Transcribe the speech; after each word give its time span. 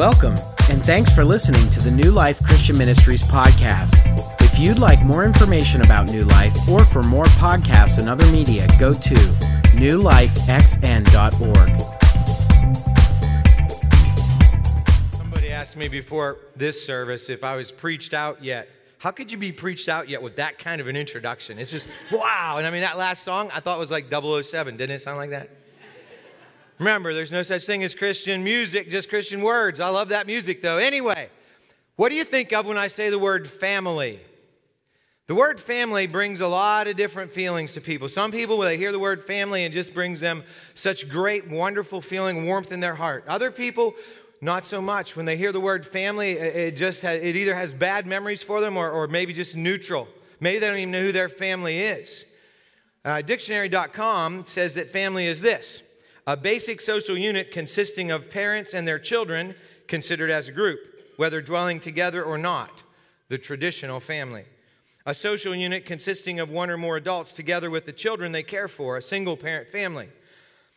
Welcome, 0.00 0.36
and 0.70 0.82
thanks 0.82 1.14
for 1.14 1.26
listening 1.26 1.68
to 1.68 1.78
the 1.78 1.90
New 1.90 2.10
Life 2.10 2.42
Christian 2.42 2.78
Ministries 2.78 3.20
podcast. 3.20 3.92
If 4.40 4.58
you'd 4.58 4.78
like 4.78 5.04
more 5.04 5.26
information 5.26 5.82
about 5.82 6.10
New 6.10 6.24
Life 6.24 6.56
or 6.70 6.86
for 6.86 7.02
more 7.02 7.26
podcasts 7.26 7.98
and 7.98 8.08
other 8.08 8.24
media, 8.32 8.66
go 8.78 8.94
to 8.94 9.14
newlifexn.org. 9.76 11.80
Somebody 15.12 15.50
asked 15.50 15.76
me 15.76 15.88
before 15.88 16.38
this 16.56 16.82
service 16.82 17.28
if 17.28 17.44
I 17.44 17.54
was 17.54 17.70
preached 17.70 18.14
out 18.14 18.42
yet. 18.42 18.70
How 18.96 19.10
could 19.10 19.30
you 19.30 19.36
be 19.36 19.52
preached 19.52 19.90
out 19.90 20.08
yet 20.08 20.22
with 20.22 20.36
that 20.36 20.58
kind 20.58 20.80
of 20.80 20.88
an 20.88 20.96
introduction? 20.96 21.58
It's 21.58 21.70
just, 21.70 21.90
wow. 22.10 22.54
And 22.56 22.66
I 22.66 22.70
mean, 22.70 22.80
that 22.80 22.96
last 22.96 23.22
song 23.22 23.50
I 23.52 23.60
thought 23.60 23.78
was 23.78 23.90
like 23.90 24.06
007. 24.10 24.78
Didn't 24.78 24.96
it 24.96 25.00
sound 25.00 25.18
like 25.18 25.28
that? 25.28 25.50
Remember, 26.80 27.12
there's 27.12 27.30
no 27.30 27.42
such 27.42 27.64
thing 27.64 27.82
as 27.82 27.94
Christian 27.94 28.42
music, 28.42 28.90
just 28.90 29.10
Christian 29.10 29.42
words. 29.42 29.80
I 29.80 29.90
love 29.90 30.08
that 30.08 30.26
music 30.26 30.62
though. 30.62 30.78
Anyway, 30.78 31.28
what 31.96 32.08
do 32.08 32.14
you 32.14 32.24
think 32.24 32.54
of 32.54 32.64
when 32.64 32.78
I 32.78 32.86
say 32.86 33.10
the 33.10 33.18
word 33.18 33.46
family? 33.46 34.18
The 35.26 35.34
word 35.34 35.60
family 35.60 36.06
brings 36.06 36.40
a 36.40 36.48
lot 36.48 36.86
of 36.86 36.96
different 36.96 37.32
feelings 37.32 37.74
to 37.74 37.82
people. 37.82 38.08
Some 38.08 38.32
people, 38.32 38.56
when 38.56 38.66
they 38.66 38.78
hear 38.78 38.92
the 38.92 38.98
word 38.98 39.22
family, 39.22 39.64
it 39.64 39.72
just 39.72 39.92
brings 39.92 40.20
them 40.20 40.42
such 40.72 41.06
great, 41.06 41.50
wonderful 41.50 42.00
feeling, 42.00 42.46
warmth 42.46 42.72
in 42.72 42.80
their 42.80 42.94
heart. 42.94 43.24
Other 43.28 43.50
people, 43.50 43.94
not 44.40 44.64
so 44.64 44.80
much. 44.80 45.16
When 45.16 45.26
they 45.26 45.36
hear 45.36 45.52
the 45.52 45.60
word 45.60 45.86
family, 45.86 46.32
it 46.32 46.78
just 46.78 47.02
has, 47.02 47.22
it 47.22 47.36
either 47.36 47.54
has 47.54 47.74
bad 47.74 48.06
memories 48.06 48.42
for 48.42 48.62
them 48.62 48.78
or, 48.78 48.90
or 48.90 49.06
maybe 49.06 49.34
just 49.34 49.54
neutral. 49.54 50.08
Maybe 50.40 50.58
they 50.58 50.68
don't 50.68 50.78
even 50.78 50.92
know 50.92 51.02
who 51.02 51.12
their 51.12 51.28
family 51.28 51.80
is. 51.80 52.24
Uh, 53.04 53.20
dictionary.com 53.20 54.46
says 54.46 54.76
that 54.76 54.90
family 54.90 55.26
is 55.26 55.42
this 55.42 55.82
a 56.30 56.36
basic 56.36 56.80
social 56.80 57.18
unit 57.18 57.50
consisting 57.50 58.12
of 58.12 58.30
parents 58.30 58.72
and 58.72 58.86
their 58.86 59.00
children 59.00 59.52
considered 59.88 60.30
as 60.30 60.46
a 60.46 60.52
group, 60.52 60.78
whether 61.16 61.42
dwelling 61.42 61.80
together 61.80 62.22
or 62.22 62.38
not, 62.38 62.70
the 63.28 63.36
traditional 63.36 63.98
family. 63.98 64.44
A 65.04 65.12
social 65.12 65.56
unit 65.56 65.84
consisting 65.84 66.38
of 66.38 66.48
one 66.48 66.70
or 66.70 66.76
more 66.76 66.96
adults 66.96 67.32
together 67.32 67.68
with 67.68 67.84
the 67.84 67.92
children 67.92 68.30
they 68.30 68.44
care 68.44 68.68
for, 68.68 68.96
a 68.96 69.02
single 69.02 69.36
parent 69.36 69.70
family. 69.70 70.08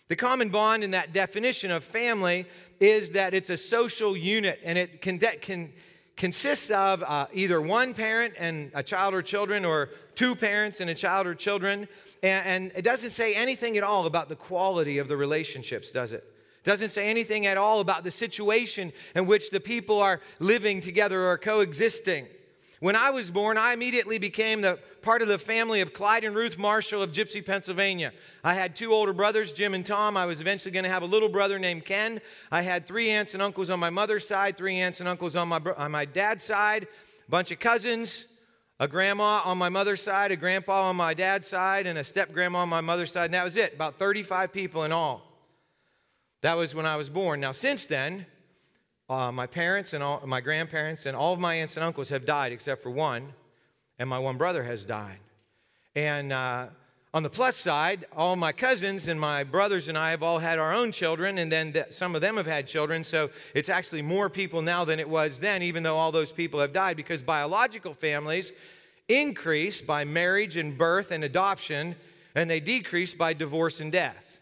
The 0.07 0.15
common 0.15 0.49
bond 0.49 0.83
in 0.83 0.89
that 0.89 1.13
definition 1.13 1.69
of 1.69 1.83
family 1.83 2.47
is 2.79 3.11
that 3.11 3.35
it's 3.35 3.51
a 3.51 3.57
social 3.57 4.17
unit 4.17 4.59
and 4.63 4.75
it 4.75 5.03
can, 5.03 5.19
can 5.19 5.71
consists 6.15 6.69
of 6.69 7.03
uh, 7.03 7.27
either 7.33 7.61
one 7.61 7.93
parent 7.93 8.33
and 8.37 8.71
a 8.73 8.83
child 8.83 9.13
or 9.13 9.21
children, 9.21 9.65
or 9.65 9.89
two 10.15 10.35
parents 10.35 10.79
and 10.79 10.89
a 10.89 10.95
child 10.95 11.27
or 11.27 11.35
children. 11.35 11.87
And, 12.21 12.45
and 12.45 12.71
it 12.75 12.83
doesn't 12.83 13.09
say 13.09 13.33
anything 13.33 13.77
at 13.77 13.83
all 13.83 14.05
about 14.05 14.29
the 14.29 14.35
quality 14.35 14.99
of 14.99 15.07
the 15.07 15.17
relationships, 15.17 15.91
does 15.91 16.11
it? 16.11 16.23
Doesn't 16.63 16.89
say 16.89 17.09
anything 17.09 17.45
at 17.45 17.57
all 17.57 17.81
about 17.81 18.03
the 18.03 18.11
situation 18.11 18.93
in 19.15 19.25
which 19.25 19.49
the 19.49 19.59
people 19.59 19.99
are 19.99 20.21
living 20.39 20.79
together 20.79 21.27
or 21.27 21.37
coexisting. 21.37 22.27
When 22.83 22.97
I 22.97 23.11
was 23.11 23.31
born, 23.31 23.57
I 23.57 23.71
immediately 23.71 24.17
became 24.17 24.59
the 24.59 24.77
part 25.01 25.21
of 25.21 25.29
the 25.29 25.37
family 25.37 25.79
of 25.79 25.93
Clyde 25.93 26.25
and 26.25 26.35
Ruth 26.35 26.57
Marshall 26.57 27.01
of 27.01 27.13
Gipsy, 27.13 27.41
Pennsylvania. 27.41 28.11
I 28.43 28.55
had 28.55 28.75
two 28.75 28.91
older 28.91 29.13
brothers, 29.13 29.53
Jim 29.53 29.73
and 29.73 29.85
Tom. 29.85 30.17
I 30.17 30.25
was 30.25 30.41
eventually 30.41 30.71
going 30.71 30.83
to 30.83 30.89
have 30.89 31.01
a 31.01 31.05
little 31.05 31.29
brother 31.29 31.57
named 31.57 31.85
Ken. 31.85 32.19
I 32.51 32.61
had 32.61 32.85
three 32.85 33.09
aunts 33.09 33.35
and 33.35 33.41
uncles 33.41 33.69
on 33.69 33.79
my 33.79 33.89
mother's 33.89 34.27
side, 34.27 34.57
three 34.57 34.75
aunts 34.75 34.99
and 34.99 35.07
uncles 35.07 35.37
on 35.37 35.47
my, 35.47 35.61
on 35.77 35.91
my 35.91 36.03
dad's 36.03 36.43
side, 36.43 36.83
a 37.25 37.31
bunch 37.31 37.51
of 37.51 37.59
cousins, 37.61 38.25
a 38.81 38.87
grandma 38.89 39.39
on 39.45 39.57
my 39.57 39.69
mother's 39.69 40.01
side, 40.01 40.31
a 40.31 40.35
grandpa 40.35 40.89
on 40.89 40.97
my 40.97 41.13
dad's 41.13 41.47
side, 41.47 41.87
and 41.87 41.97
a 41.97 42.03
step 42.03 42.33
grandma 42.33 42.59
on 42.59 42.69
my 42.69 42.81
mother's 42.81 43.13
side. 43.13 43.27
And 43.27 43.33
that 43.33 43.45
was 43.45 43.55
it, 43.55 43.75
about 43.75 43.97
35 43.97 44.51
people 44.51 44.83
in 44.83 44.91
all. 44.91 45.21
That 46.41 46.57
was 46.57 46.75
when 46.75 46.85
I 46.85 46.97
was 46.97 47.09
born. 47.09 47.39
Now, 47.39 47.53
since 47.53 47.85
then, 47.85 48.25
uh, 49.09 49.31
my 49.31 49.47
parents 49.47 49.93
and 49.93 50.03
all, 50.03 50.21
my 50.25 50.41
grandparents 50.41 51.05
and 51.05 51.15
all 51.15 51.33
of 51.33 51.39
my 51.39 51.55
aunts 51.55 51.75
and 51.75 51.83
uncles 51.83 52.09
have 52.09 52.25
died 52.25 52.51
except 52.51 52.83
for 52.83 52.89
one, 52.89 53.33
and 53.99 54.09
my 54.09 54.19
one 54.19 54.37
brother 54.37 54.63
has 54.63 54.85
died. 54.85 55.19
And 55.95 56.31
uh, 56.31 56.67
on 57.13 57.21
the 57.21 57.29
plus 57.29 57.55
side, 57.55 58.05
all 58.15 58.35
my 58.35 58.51
cousins 58.51 59.07
and 59.07 59.19
my 59.19 59.43
brothers 59.43 59.87
and 59.87 59.97
I 59.97 60.09
have 60.09 60.23
all 60.23 60.39
had 60.39 60.57
our 60.57 60.73
own 60.73 60.91
children, 60.91 61.37
and 61.37 61.51
then 61.51 61.73
th- 61.73 61.91
some 61.91 62.15
of 62.15 62.21
them 62.21 62.37
have 62.37 62.47
had 62.47 62.65
children. 62.65 63.03
So 63.03 63.29
it's 63.53 63.69
actually 63.69 64.01
more 64.01 64.29
people 64.29 64.63
now 64.63 64.83
than 64.83 64.99
it 64.99 65.07
was 65.07 65.39
then, 65.39 65.61
even 65.61 65.83
though 65.83 65.97
all 65.97 66.11
those 66.11 66.31
people 66.31 66.59
have 66.59 66.73
died, 66.73 66.97
because 66.97 67.21
biological 67.21 67.93
families 67.93 68.51
increase 69.07 69.81
by 69.81 70.05
marriage 70.05 70.57
and 70.57 70.75
birth 70.75 71.11
and 71.11 71.23
adoption, 71.23 71.95
and 72.33 72.49
they 72.49 72.59
decrease 72.59 73.13
by 73.13 73.33
divorce 73.33 73.79
and 73.79 73.91
death. 73.91 74.32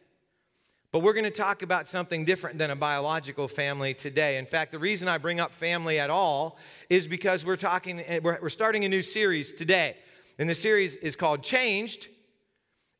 But 0.91 0.99
we're 0.99 1.13
going 1.13 1.23
to 1.23 1.31
talk 1.31 1.61
about 1.61 1.87
something 1.87 2.25
different 2.25 2.57
than 2.57 2.69
a 2.69 2.75
biological 2.75 3.47
family 3.47 3.93
today. 3.93 4.37
In 4.37 4.45
fact, 4.45 4.73
the 4.73 4.79
reason 4.79 5.07
I 5.07 5.17
bring 5.17 5.39
up 5.39 5.53
family 5.53 5.99
at 5.99 6.09
all 6.09 6.57
is 6.89 7.07
because 7.07 7.45
we're 7.45 7.55
talking, 7.55 8.01
eh, 8.01 8.19
we're 8.21 8.49
starting 8.49 8.83
a 8.83 8.89
new 8.89 9.01
series 9.01 9.53
today. 9.53 9.95
And 10.37 10.49
the 10.49 10.55
series 10.55 10.97
is 10.97 11.15
called 11.15 11.43
Changed 11.43 12.09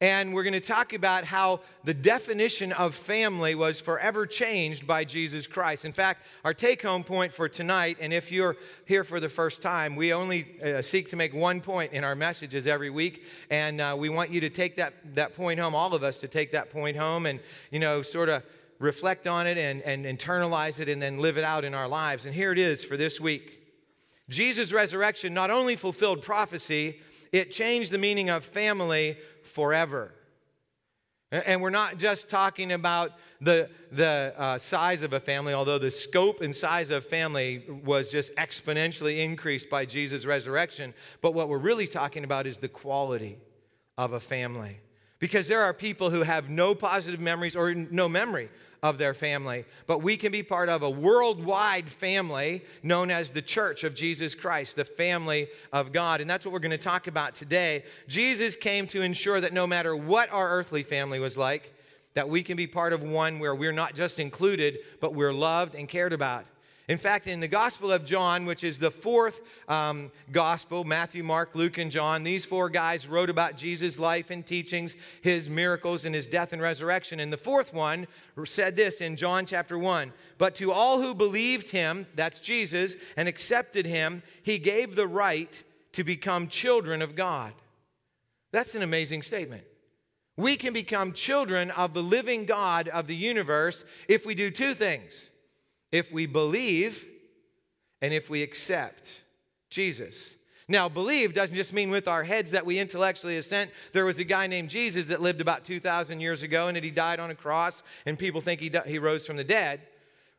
and 0.02 0.34
we're 0.34 0.42
going 0.42 0.54
to 0.54 0.60
talk 0.60 0.94
about 0.94 1.26
how 1.26 1.62
the 1.84 1.94
definition 1.94 2.72
of 2.72 2.96
family 2.96 3.54
was 3.54 3.80
forever 3.80 4.26
changed 4.26 4.88
by 4.88 5.04
Jesus 5.04 5.46
Christ. 5.46 5.86
In 5.86 5.94
fact, 5.94 6.26
our 6.44 6.56
take 6.56 6.82
home 6.82 7.04
point 7.04 7.32
for 7.32 7.48
tonight, 7.48 7.98
and 8.02 8.12
if 8.12 8.32
you're 8.32 8.58
here 8.86 9.04
for 9.04 9.20
the 9.20 9.30
first 9.30 9.62
time, 9.62 9.96
we 9.96 10.12
only 10.12 10.60
uh, 10.60 10.82
seek 10.82 11.08
to 11.10 11.16
make 11.16 11.36
one 11.36 11.62
point 11.62 11.94
in 11.94 12.04
our 12.04 12.16
messages 12.16 12.66
every 12.66 12.90
week. 12.90 13.24
And 13.52 13.80
uh, 13.80 13.96
we 13.98 14.10
want 14.10 14.32
you 14.32 14.42
to 14.42 14.50
take 14.50 14.76
that, 14.78 14.96
that 15.14 15.36
point 15.36 15.60
home, 15.60 15.76
all 15.76 15.94
of 15.94 16.04
us 16.04 16.18
to 16.18 16.28
take 16.28 16.52
that 16.54 16.72
point 16.72 16.98
home 16.98 17.28
and, 17.28 17.40
you 17.70 17.80
know, 17.80 18.02
sort 18.02 18.30
of 18.30 18.42
reflect 18.80 19.28
on 19.28 19.46
it 19.46 19.60
and, 19.60 19.84
and 19.84 20.06
internalize 20.06 20.80
it 20.80 20.90
and 20.90 21.00
then 21.00 21.20
live 21.20 21.38
it 21.38 21.44
out 21.44 21.64
in 21.64 21.76
our 21.76 21.88
lives. 21.88 22.26
And 22.26 22.34
here 22.34 22.52
it 22.52 22.58
is 22.58 22.84
for 22.84 22.98
this 22.98 23.22
week. 23.22 23.60
Jesus' 24.30 24.74
resurrection 24.74 25.36
not 25.36 25.52
only 25.52 25.76
fulfilled 25.76 26.24
prophecy, 26.24 27.00
it 27.32 27.52
changed 27.52 27.92
the 27.92 27.98
meaning 27.98 28.30
of 28.30 28.44
family 28.44 29.18
forever. 29.52 30.14
And 31.32 31.62
we're 31.62 31.70
not 31.70 31.98
just 31.98 32.30
talking 32.30 32.74
about 32.74 33.14
the, 33.40 33.70
the 33.92 34.34
uh, 34.38 34.58
size 34.58 35.02
of 35.02 35.14
a 35.14 35.20
family, 35.20 35.54
although 35.54 35.78
the 35.78 35.90
scope 35.92 36.42
and 36.42 36.54
size 36.54 36.90
of 36.90 37.06
family 37.06 37.64
was 37.86 38.10
just 38.10 38.36
exponentially 38.36 39.20
increased 39.20 39.70
by 39.70 39.86
Jesus' 39.86 40.26
resurrection. 40.26 40.94
But 41.22 41.34
what 41.34 41.48
we're 41.48 41.58
really 41.58 41.88
talking 41.88 42.26
about 42.26 42.48
is 42.48 42.58
the 42.58 42.68
quality 42.68 43.38
of 43.98 44.12
a 44.12 44.20
family. 44.20 44.82
Because 45.22 45.48
there 45.48 45.62
are 45.62 45.74
people 45.74 46.10
who 46.10 46.24
have 46.24 46.50
no 46.50 46.76
positive 46.76 47.22
memories 47.22 47.56
or 47.56 47.74
no 47.74 48.10
memory 48.10 48.50
of 48.84 48.98
their 48.98 49.14
family, 49.14 49.66
but 49.86 50.00
we 50.00 50.18
can 50.18 50.32
be 50.32 50.42
part 50.42 50.68
of 50.68 50.82
a 50.82 50.90
worldwide 50.90 51.88
family 51.88 52.66
known 52.82 53.12
as 53.12 53.30
the 53.30 53.42
Church 53.42 53.84
of 53.84 53.94
Jesus 53.94 54.34
Christ, 54.34 54.76
the 54.76 54.84
family 54.84 55.48
of 55.72 55.94
God. 55.94 56.20
And 56.20 56.28
that's 56.30 56.44
what 56.44 56.52
we're 56.52 56.58
going 56.58 56.72
to 56.72 56.78
talk 56.80 57.06
about 57.06 57.36
today. 57.36 57.84
Jesus 58.08 58.56
came 58.56 58.88
to 58.88 59.04
ensure 59.04 59.40
that 59.40 59.54
no 59.54 59.68
matter 59.68 59.96
what 59.96 60.32
our 60.32 60.50
earthly 60.50 60.82
family 60.82 61.20
was 61.20 61.38
like, 61.38 61.72
that 62.16 62.28
we 62.28 62.42
can 62.42 62.58
be 62.58 62.66
part 62.66 62.92
of 62.92 63.04
one 63.04 63.38
where 63.38 63.54
we're 63.54 63.72
not 63.72 63.94
just 63.94 64.18
included, 64.18 64.80
but 65.00 65.14
we're 65.14 65.34
loved 65.34 65.76
and 65.76 65.88
cared 65.88 66.12
about. 66.12 66.46
In 66.92 66.98
fact, 66.98 67.26
in 67.26 67.40
the 67.40 67.48
Gospel 67.48 67.90
of 67.90 68.04
John, 68.04 68.46
which 68.46 68.66
is 68.66 68.78
the 68.78 68.92
fourth 68.92 69.40
um, 69.70 70.12
Gospel 70.30 70.84
Matthew, 70.84 71.24
Mark, 71.24 71.52
Luke, 71.56 71.78
and 71.78 71.90
John 71.90 72.24
these 72.24 72.44
four 72.44 72.70
guys 72.70 73.08
wrote 73.08 73.30
about 73.30 73.56
Jesus' 73.56 73.98
life 73.98 74.30
and 74.30 74.46
teachings, 74.46 74.98
his 75.22 75.50
miracles, 75.50 76.04
and 76.04 76.14
his 76.14 76.28
death 76.28 76.52
and 76.52 76.62
resurrection. 76.62 77.22
And 77.22 77.32
the 77.32 77.38
fourth 77.38 77.74
one 77.74 78.08
said 78.44 78.76
this 78.76 79.00
in 79.00 79.16
John 79.16 79.46
chapter 79.46 79.80
1 79.80 80.12
But 80.38 80.54
to 80.56 80.74
all 80.74 81.02
who 81.02 81.16
believed 81.16 81.72
him, 81.72 82.08
that's 82.14 82.42
Jesus, 82.42 82.96
and 83.16 83.30
accepted 83.30 83.86
him, 83.86 84.22
he 84.44 84.60
gave 84.60 84.98
the 84.98 85.08
right 85.08 85.64
to 85.94 86.04
become 86.04 86.50
children 86.50 87.02
of 87.02 87.16
God. 87.16 87.54
That's 88.52 88.76
an 88.76 88.84
amazing 88.84 89.22
statement. 89.22 89.64
We 90.36 90.58
can 90.58 90.74
become 90.74 91.14
children 91.14 91.72
of 91.72 91.94
the 91.94 92.04
living 92.04 92.44
God 92.44 92.90
of 92.90 93.08
the 93.08 93.16
universe 93.16 93.86
if 94.10 94.26
we 94.26 94.36
do 94.36 94.52
two 94.52 94.74
things 94.74 95.31
if 95.92 96.12
we 96.12 96.26
believe 96.26 97.08
and 98.02 98.14
if 98.14 98.30
we 98.30 98.42
accept 98.42 99.22
Jesus. 99.70 100.36
Now, 100.68 100.88
believe 100.88 101.34
doesn't 101.34 101.56
just 101.56 101.74
mean 101.74 101.90
with 101.90 102.08
our 102.08 102.24
heads 102.24 102.52
that 102.52 102.66
we 102.66 102.80
intellectually 102.80 103.38
assent. 103.38 103.72
There 103.92 104.06
was 104.06 104.20
a 104.20 104.24
guy 104.24 104.48
named 104.48 104.70
Jesus 104.70 105.08
that 105.08 105.22
lived 105.22 105.42
about 105.42 105.66
2,000 105.66 106.22
years 106.22 106.44
ago 106.44 106.68
and 106.68 106.78
that 106.78 106.84
he 106.84 106.92
died 106.92 107.20
on 107.20 107.30
a 107.30 107.36
cross, 107.36 107.84
and 108.06 108.18
people 108.18 108.40
think 108.40 108.62
he, 108.62 108.70
di- 108.70 108.84
he 108.86 108.98
rose 108.98 109.26
from 109.26 109.36
the 109.36 109.44
dead. 109.44 109.82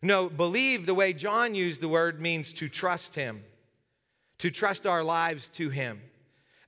No, 0.01 0.29
believe, 0.29 0.87
the 0.87 0.95
way 0.95 1.13
John 1.13 1.55
used 1.55 1.81
the 1.81 1.89
word, 1.89 2.21
means 2.21 2.53
to 2.55 2.69
trust 2.69 3.15
him, 3.15 3.45
to 4.39 4.51
trust 4.51 4.87
our 4.87 5.05
lives 5.05 5.49
to 5.51 5.69
him. 5.69 6.01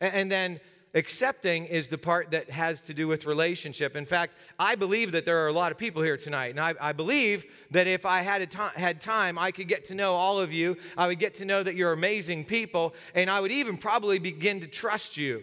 And, 0.00 0.14
and 0.14 0.32
then 0.32 0.60
Accepting 0.96 1.66
is 1.66 1.88
the 1.88 1.98
part 1.98 2.30
that 2.30 2.50
has 2.50 2.80
to 2.82 2.94
do 2.94 3.08
with 3.08 3.26
relationship. 3.26 3.96
In 3.96 4.06
fact, 4.06 4.36
I 4.60 4.76
believe 4.76 5.10
that 5.10 5.24
there 5.24 5.44
are 5.44 5.48
a 5.48 5.52
lot 5.52 5.72
of 5.72 5.78
people 5.78 6.02
here 6.02 6.16
tonight. 6.16 6.50
And 6.50 6.60
I, 6.60 6.74
I 6.80 6.92
believe 6.92 7.44
that 7.72 7.88
if 7.88 8.06
I 8.06 8.22
had, 8.22 8.54
had 8.76 9.00
time, 9.00 9.36
I 9.36 9.50
could 9.50 9.66
get 9.66 9.86
to 9.86 9.94
know 9.94 10.14
all 10.14 10.38
of 10.38 10.52
you. 10.52 10.76
I 10.96 11.08
would 11.08 11.18
get 11.18 11.34
to 11.36 11.44
know 11.44 11.64
that 11.64 11.74
you're 11.74 11.92
amazing 11.92 12.44
people. 12.44 12.94
And 13.12 13.28
I 13.28 13.40
would 13.40 13.50
even 13.50 13.76
probably 13.76 14.20
begin 14.20 14.60
to 14.60 14.68
trust 14.68 15.16
you. 15.16 15.42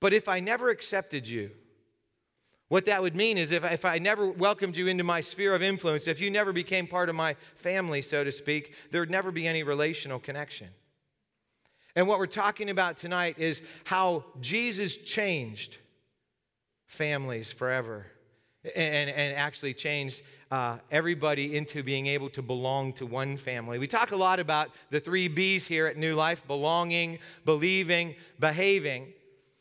But 0.00 0.12
if 0.12 0.28
I 0.28 0.40
never 0.40 0.70
accepted 0.70 1.28
you, 1.28 1.52
What 2.68 2.84
that 2.84 3.02
would 3.02 3.16
mean 3.16 3.38
is 3.38 3.50
if, 3.50 3.64
if 3.64 3.84
I 3.84 3.98
never 3.98 4.30
welcomed 4.30 4.76
you 4.76 4.88
into 4.88 5.04
my 5.04 5.22
sphere 5.22 5.54
of 5.54 5.62
influence, 5.62 6.06
if 6.06 6.20
you 6.20 6.30
never 6.30 6.52
became 6.52 6.86
part 6.86 7.08
of 7.08 7.14
my 7.14 7.34
family, 7.56 8.02
so 8.02 8.22
to 8.24 8.30
speak, 8.30 8.74
there 8.90 9.00
would 9.00 9.10
never 9.10 9.30
be 9.30 9.46
any 9.46 9.62
relational 9.62 10.18
connection. 10.18 10.68
And 11.98 12.06
what 12.06 12.20
we're 12.20 12.26
talking 12.26 12.70
about 12.70 12.96
tonight 12.96 13.40
is 13.40 13.60
how 13.82 14.24
Jesus 14.40 14.96
changed 14.96 15.78
families 16.86 17.50
forever 17.50 18.06
and, 18.62 19.10
and 19.10 19.36
actually 19.36 19.74
changed 19.74 20.22
uh, 20.52 20.78
everybody 20.92 21.56
into 21.56 21.82
being 21.82 22.06
able 22.06 22.30
to 22.30 22.40
belong 22.40 22.92
to 22.92 23.04
one 23.04 23.36
family. 23.36 23.80
We 23.80 23.88
talk 23.88 24.12
a 24.12 24.16
lot 24.16 24.38
about 24.38 24.70
the 24.90 25.00
three 25.00 25.26
B's 25.26 25.66
here 25.66 25.88
at 25.88 25.96
New 25.96 26.14
Life 26.14 26.46
belonging, 26.46 27.18
believing, 27.44 28.14
behaving. 28.38 29.12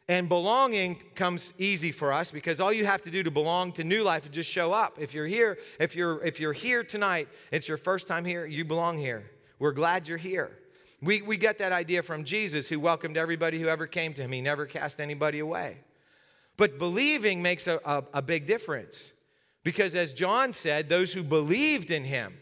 And 0.07 0.29
belonging 0.29 1.01
comes 1.15 1.53
easy 1.57 1.91
for 1.91 2.13
us 2.13 2.29
because 2.29 2.59
all 2.59 2.71
you 2.71 2.85
have 2.85 3.01
to 3.01 3.09
do 3.09 3.23
to 3.23 3.31
belong 3.31 3.71
to 3.71 3.83
New 3.83 4.03
Life 4.03 4.27
is 4.27 4.31
just 4.31 4.51
show 4.51 4.73
up. 4.73 4.97
If 4.99 5.11
you're 5.15 5.25
here, 5.25 5.57
if 5.79 5.95
you're 5.95 6.23
if 6.23 6.39
you're 6.39 6.53
here 6.53 6.83
tonight, 6.83 7.29
it's 7.51 7.67
your 7.67 7.77
first 7.77 8.07
time 8.07 8.25
here, 8.25 8.45
you 8.45 8.63
belong 8.63 8.99
here. 8.99 9.23
We're 9.57 9.71
glad 9.71 10.07
you're 10.07 10.19
here. 10.19 10.51
We, 11.01 11.21
we 11.21 11.37
get 11.37 11.59
that 11.59 11.71
idea 11.71 12.01
from 12.01 12.23
Jesus, 12.23 12.67
who 12.69 12.79
welcomed 12.79 13.17
everybody 13.17 13.59
who 13.59 13.67
ever 13.67 13.85
came 13.85 14.13
to 14.15 14.23
him. 14.23 14.31
He 14.31 14.41
never 14.41 14.65
cast 14.65 14.99
anybody 14.99 15.39
away. 15.39 15.77
But 16.57 16.79
believing 16.79 17.41
makes 17.41 17.67
a, 17.67 17.79
a, 17.85 18.03
a 18.15 18.21
big 18.21 18.47
difference 18.47 19.11
because, 19.63 19.93
as 19.93 20.11
John 20.11 20.53
said, 20.53 20.89
those 20.89 21.13
who 21.13 21.21
believed 21.21 21.91
in 21.91 22.03
him 22.03 22.37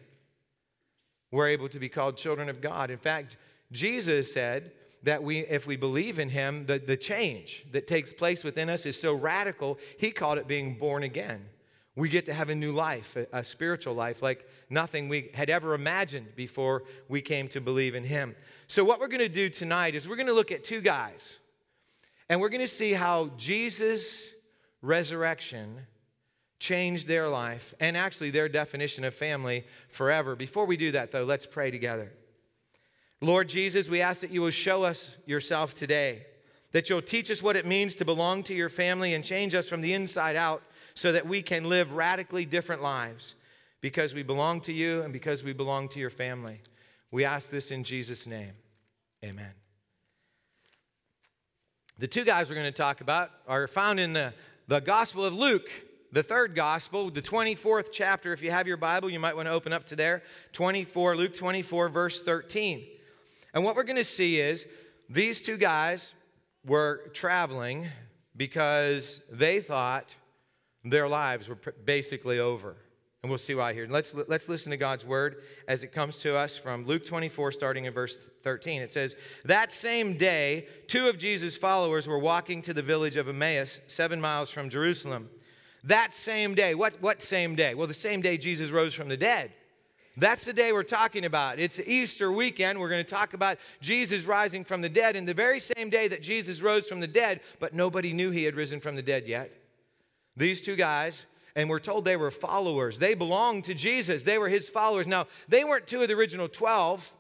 were 1.32 1.48
able 1.48 1.68
to 1.70 1.80
be 1.80 1.90
called 1.90 2.16
children 2.16 2.48
of 2.48 2.62
God. 2.62 2.90
In 2.90 2.98
fact, 2.98 3.36
Jesus 3.72 4.32
said 4.32 4.72
that 5.04 5.22
we, 5.22 5.40
if 5.40 5.68
we 5.68 5.76
believe 5.76 6.18
in 6.18 6.30
him, 6.30 6.66
the, 6.66 6.80
the 6.80 6.96
change 6.96 7.66
that 7.74 7.88
takes 7.88 8.14
place 8.14 8.44
within 8.44 8.70
us 8.70 8.86
is 8.86 9.00
so 9.00 9.14
radical, 9.14 9.78
he 10.00 10.12
called 10.12 10.38
it 10.38 10.48
being 10.48 10.80
born 10.80 11.04
again. 11.04 11.46
We 11.96 12.10
get 12.10 12.26
to 12.26 12.34
have 12.34 12.50
a 12.50 12.56
new 12.56 12.74
life, 12.74 13.16
a, 13.16 13.40
a, 13.40 13.44
spiritual 13.44 13.94
life, 13.94 14.22
like 14.22 14.46
nothing 14.70 15.08
we 15.08 15.30
had 15.34 15.50
ever 15.50 15.74
imagined 15.74 16.36
before 16.36 16.84
we 17.08 17.22
came 17.22 17.48
to 17.50 17.62
believe 17.62 17.96
in 17.96 18.04
Him. 18.04 18.36
So, 18.68 18.84
what 18.84 19.00
we're 19.00 19.08
going 19.08 19.20
to 19.20 19.30
do 19.30 19.50
tonight 19.50 19.96
is 19.96 20.08
we're 20.08 20.18
going 20.18 20.28
to 20.28 20.34
look 20.34 20.52
at 20.52 20.64
two 20.64 20.82
guys, 20.82 21.38
and 22.28 22.42
we're 22.42 22.50
going 22.50 22.62
to 22.62 22.68
see 22.68 22.92
how 22.94 23.32
Jesus' 23.38 24.28
resurrection 24.82 25.88
changed 26.60 27.08
their 27.08 27.30
life 27.30 27.74
and 27.80 27.96
actually 27.96 28.32
their 28.32 28.50
definition 28.50 29.04
of 29.04 29.14
family 29.14 29.66
forever. 29.88 30.36
Before 30.36 30.66
we 30.66 30.78
do 30.78 30.92
that, 30.92 31.12
though, 31.12 31.24
let's 31.24 31.46
pray 31.46 31.72
together. 31.72 32.12
Lord 33.22 33.48
Jesus, 33.50 33.88
we 33.88 34.02
ask 34.02 34.22
that 34.22 34.32
you 34.32 34.42
will 34.42 34.52
show 34.52 34.84
us 34.84 35.12
yourself 35.26 35.74
today, 35.74 36.26
that 36.74 36.90
you'll 36.90 37.02
teach 37.02 37.32
us 37.32 37.42
what 37.42 37.56
it 37.56 37.66
means 37.66 37.96
to 37.96 38.06
belong 38.06 38.44
to 38.44 38.54
your 38.54 38.70
family 38.70 39.14
and 39.14 39.24
change 39.24 39.56
us 39.56 39.70
from 39.70 39.82
the 39.82 39.94
inside 39.94 40.36
out 40.36 40.62
so 40.96 41.12
that 41.12 41.28
we 41.28 41.42
can 41.42 41.70
live 41.70 41.92
radically 41.92 42.46
different 42.46 42.82
lives 42.82 43.36
because 43.82 44.14
we 44.14 44.24
belong 44.24 44.62
to 44.62 44.74
you 44.74 45.02
and 45.02 45.14
because 45.14 45.44
we 45.44 45.54
belong 45.54 45.88
to 45.90 46.00
your 46.00 46.10
family. 46.10 46.62
We 47.12 47.26
ask 47.26 47.50
this 47.50 47.70
in 47.70 47.84
Jesus' 47.84 48.26
name. 48.26 48.54
Amen. 49.24 49.52
The 52.00 52.08
two 52.08 52.24
guys 52.24 52.50
we're 52.50 52.56
going 52.56 52.66
to 52.66 52.72
talk 52.72 53.02
about 53.02 53.32
are 53.48 53.68
found 53.68 54.00
in 54.00 54.14
the, 54.14 54.34
the 54.68 54.80
Gospel 54.80 55.24
of 55.24 55.34
Luke, 55.34 55.70
the 56.12 56.24
third 56.24 56.56
Gospel, 56.56 57.10
the 57.10 57.22
24th 57.22 57.88
chapter. 57.92 58.34
If 58.34 58.42
you 58.42 58.52
have 58.52 58.68
your 58.68 58.78
Bible, 58.78 59.10
you 59.10 59.20
might 59.20 59.36
want 59.36 59.48
to 59.48 59.52
open 59.52 59.72
up 59.72 59.86
to 59.88 59.96
there. 59.96 60.24
24, 60.54 61.16
Luke 61.16 61.36
24, 61.36 61.90
verse 61.90 62.22
13. 62.22 62.86
And 63.54 63.64
what 63.64 63.76
we're 63.76 63.84
going 63.84 63.96
to 63.98 64.04
see 64.04 64.40
is 64.40 64.66
these 65.10 65.42
two 65.42 65.58
guys 65.58 66.14
were 66.66 67.12
traveling 67.14 67.88
because 68.36 69.22
they 69.32 69.60
thought 69.60 70.10
their 70.86 71.10
lives 71.10 71.50
were 71.50 71.58
basically 71.84 72.40
over. 72.40 72.78
And 73.24 73.30
we'll 73.32 73.40
see 73.40 73.56
why 73.56 73.74
here. 73.74 73.88
Let's, 73.90 74.14
let's 74.28 74.48
listen 74.48 74.70
to 74.70 74.78
God's 74.78 75.04
word 75.04 75.42
as 75.68 75.84
it 75.84 75.92
comes 75.92 76.20
to 76.20 76.36
us 76.36 76.58
from 76.58 76.86
Luke 76.86 77.04
24, 77.04 77.52
starting 77.54 77.86
in 77.86 77.94
verse 77.94 78.20
13. 78.44 78.84
It 78.84 78.94
says, 78.94 79.16
That 79.44 79.72
same 79.72 80.16
day, 80.16 80.68
two 80.86 81.10
of 81.10 81.18
Jesus' 81.18 81.58
followers 81.58 82.08
were 82.08 82.20
walking 82.20 82.62
to 82.62 82.74
the 82.74 82.84
village 82.84 83.16
of 83.16 83.28
Emmaus, 83.28 83.82
seven 83.88 84.22
miles 84.22 84.52
from 84.52 84.70
Jerusalem. 84.70 85.30
That 85.84 86.14
same 86.14 86.54
day, 86.54 86.76
what, 86.76 87.02
what 87.02 87.24
same 87.24 87.56
day? 87.56 87.74
Well, 87.74 87.88
the 87.88 87.96
same 87.96 88.22
day 88.22 88.38
Jesus 88.38 88.70
rose 88.70 88.94
from 88.94 89.10
the 89.10 89.18
dead. 89.18 89.54
That's 90.18 90.46
the 90.46 90.54
day 90.54 90.72
we're 90.72 90.84
talking 90.84 91.26
about. 91.26 91.60
It's 91.60 91.80
Easter 91.80 92.32
weekend. 92.32 92.80
We're 92.80 92.90
going 92.90 93.04
to 93.04 93.10
talk 93.10 93.34
about 93.34 93.58
Jesus 93.82 94.24
rising 94.26 94.64
from 94.64 94.82
the 94.82 94.90
dead. 94.90 95.16
And 95.16 95.28
the 95.28 95.34
very 95.34 95.60
same 95.60 95.90
day 95.90 96.08
that 96.10 96.22
Jesus 96.22 96.62
rose 96.62 96.88
from 96.88 97.00
the 97.00 97.08
dead, 97.08 97.42
but 97.60 97.74
nobody 97.74 98.14
knew 98.14 98.30
he 98.30 98.44
had 98.44 98.56
risen 98.56 98.80
from 98.80 98.96
the 98.96 99.02
dead 99.02 99.28
yet. 99.28 99.52
These 100.38 100.62
two 100.62 100.76
guys, 100.76 101.26
and 101.56 101.70
we're 101.70 101.80
told 101.80 102.06
they 102.06 102.18
were 102.18 102.32
followers. 102.32 103.00
They 103.00 103.14
belonged 103.14 103.66
to 103.66 103.74
Jesus, 103.74 104.24
they 104.24 104.38
were 104.38 104.50
his 104.50 104.70
followers. 104.70 105.08
Now, 105.08 105.28
they 105.48 105.64
weren't 105.64 105.88
two 105.88 106.02
of 106.02 106.08
the 106.08 106.14
original 106.14 106.48
12, 106.48 107.12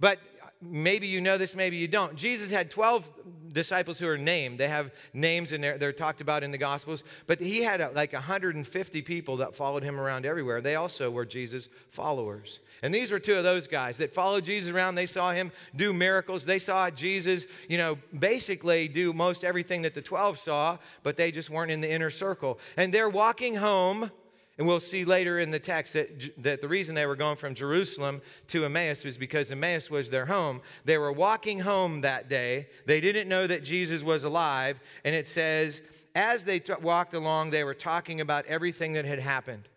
but 0.00 0.18
maybe 0.60 1.06
you 1.06 1.20
know 1.20 1.38
this, 1.38 1.54
maybe 1.54 1.76
you 1.76 1.88
don't. 1.88 2.16
Jesus 2.16 2.50
had 2.50 2.70
12 2.70 3.08
disciples 3.56 3.98
who 3.98 4.06
are 4.06 4.18
named. 4.18 4.60
They 4.60 4.68
have 4.68 4.92
names 5.12 5.50
and 5.50 5.64
they're, 5.64 5.78
they're 5.78 5.92
talked 5.92 6.20
about 6.20 6.44
in 6.44 6.52
the 6.52 6.58
Gospels. 6.58 7.02
But 7.26 7.40
he 7.40 7.62
had 7.62 7.80
uh, 7.80 7.90
a, 7.90 7.94
like 7.94 8.12
150 8.12 9.02
people 9.02 9.38
that 9.38 9.56
followed 9.56 9.82
him 9.82 9.98
around 9.98 10.26
everywhere. 10.26 10.60
They 10.60 10.76
also 10.76 11.10
were 11.10 11.24
Jesus' 11.24 11.68
followers. 11.90 12.60
And 12.82 12.94
these 12.94 13.10
were 13.10 13.18
two 13.18 13.34
of 13.34 13.42
those 13.42 13.66
guys 13.66 13.96
that 13.98 14.14
followed 14.14 14.44
Jesus 14.44 14.70
around. 14.70 14.94
They 14.94 15.06
saw 15.06 15.32
him 15.32 15.50
do 15.74 15.92
miracles. 15.92 16.44
They 16.44 16.58
saw 16.58 16.90
Jesus, 16.90 17.46
you 17.68 17.78
know, 17.78 17.98
basically 18.16 18.86
do 18.86 19.12
most 19.12 19.42
everything 19.42 19.82
that 19.82 19.94
the 19.94 20.02
12 20.02 20.38
saw, 20.38 20.78
but 21.02 21.16
they 21.16 21.30
just 21.30 21.50
weren't 21.50 21.70
in 21.70 21.80
the 21.80 21.90
inner 21.90 22.10
circle. 22.10 22.60
And 22.76 22.92
they're 22.92 23.08
walking 23.08 23.56
home 23.56 24.10
and 24.58 24.66
we'll 24.66 24.80
see 24.80 25.04
later 25.04 25.38
in 25.38 25.50
the 25.50 25.58
text 25.58 25.92
that, 25.92 26.42
that 26.42 26.62
the 26.62 26.68
reason 26.68 26.94
they 26.94 27.04
were 27.04 27.16
going 27.16 27.36
from 27.36 27.54
Jerusalem 27.54 28.22
to 28.48 28.64
Emmaus 28.64 29.04
was 29.04 29.18
because 29.18 29.52
Emmaus 29.52 29.90
was 29.90 30.08
their 30.08 30.26
home. 30.26 30.62
They 30.86 30.96
were 30.96 31.12
walking 31.12 31.60
home 31.60 32.00
that 32.00 32.28
day. 32.30 32.68
They 32.86 33.00
didn't 33.00 33.28
know 33.28 33.46
that 33.46 33.62
Jesus 33.62 34.02
was 34.02 34.24
alive. 34.24 34.80
And 35.04 35.14
it 35.14 35.28
says, 35.28 35.82
as 36.14 36.44
they 36.44 36.58
t- 36.58 36.72
walked 36.80 37.12
along, 37.12 37.50
they 37.50 37.64
were 37.64 37.74
talking 37.74 38.22
about 38.22 38.46
everything 38.46 38.94
that 38.94 39.04
had 39.04 39.18
happened. 39.18 39.68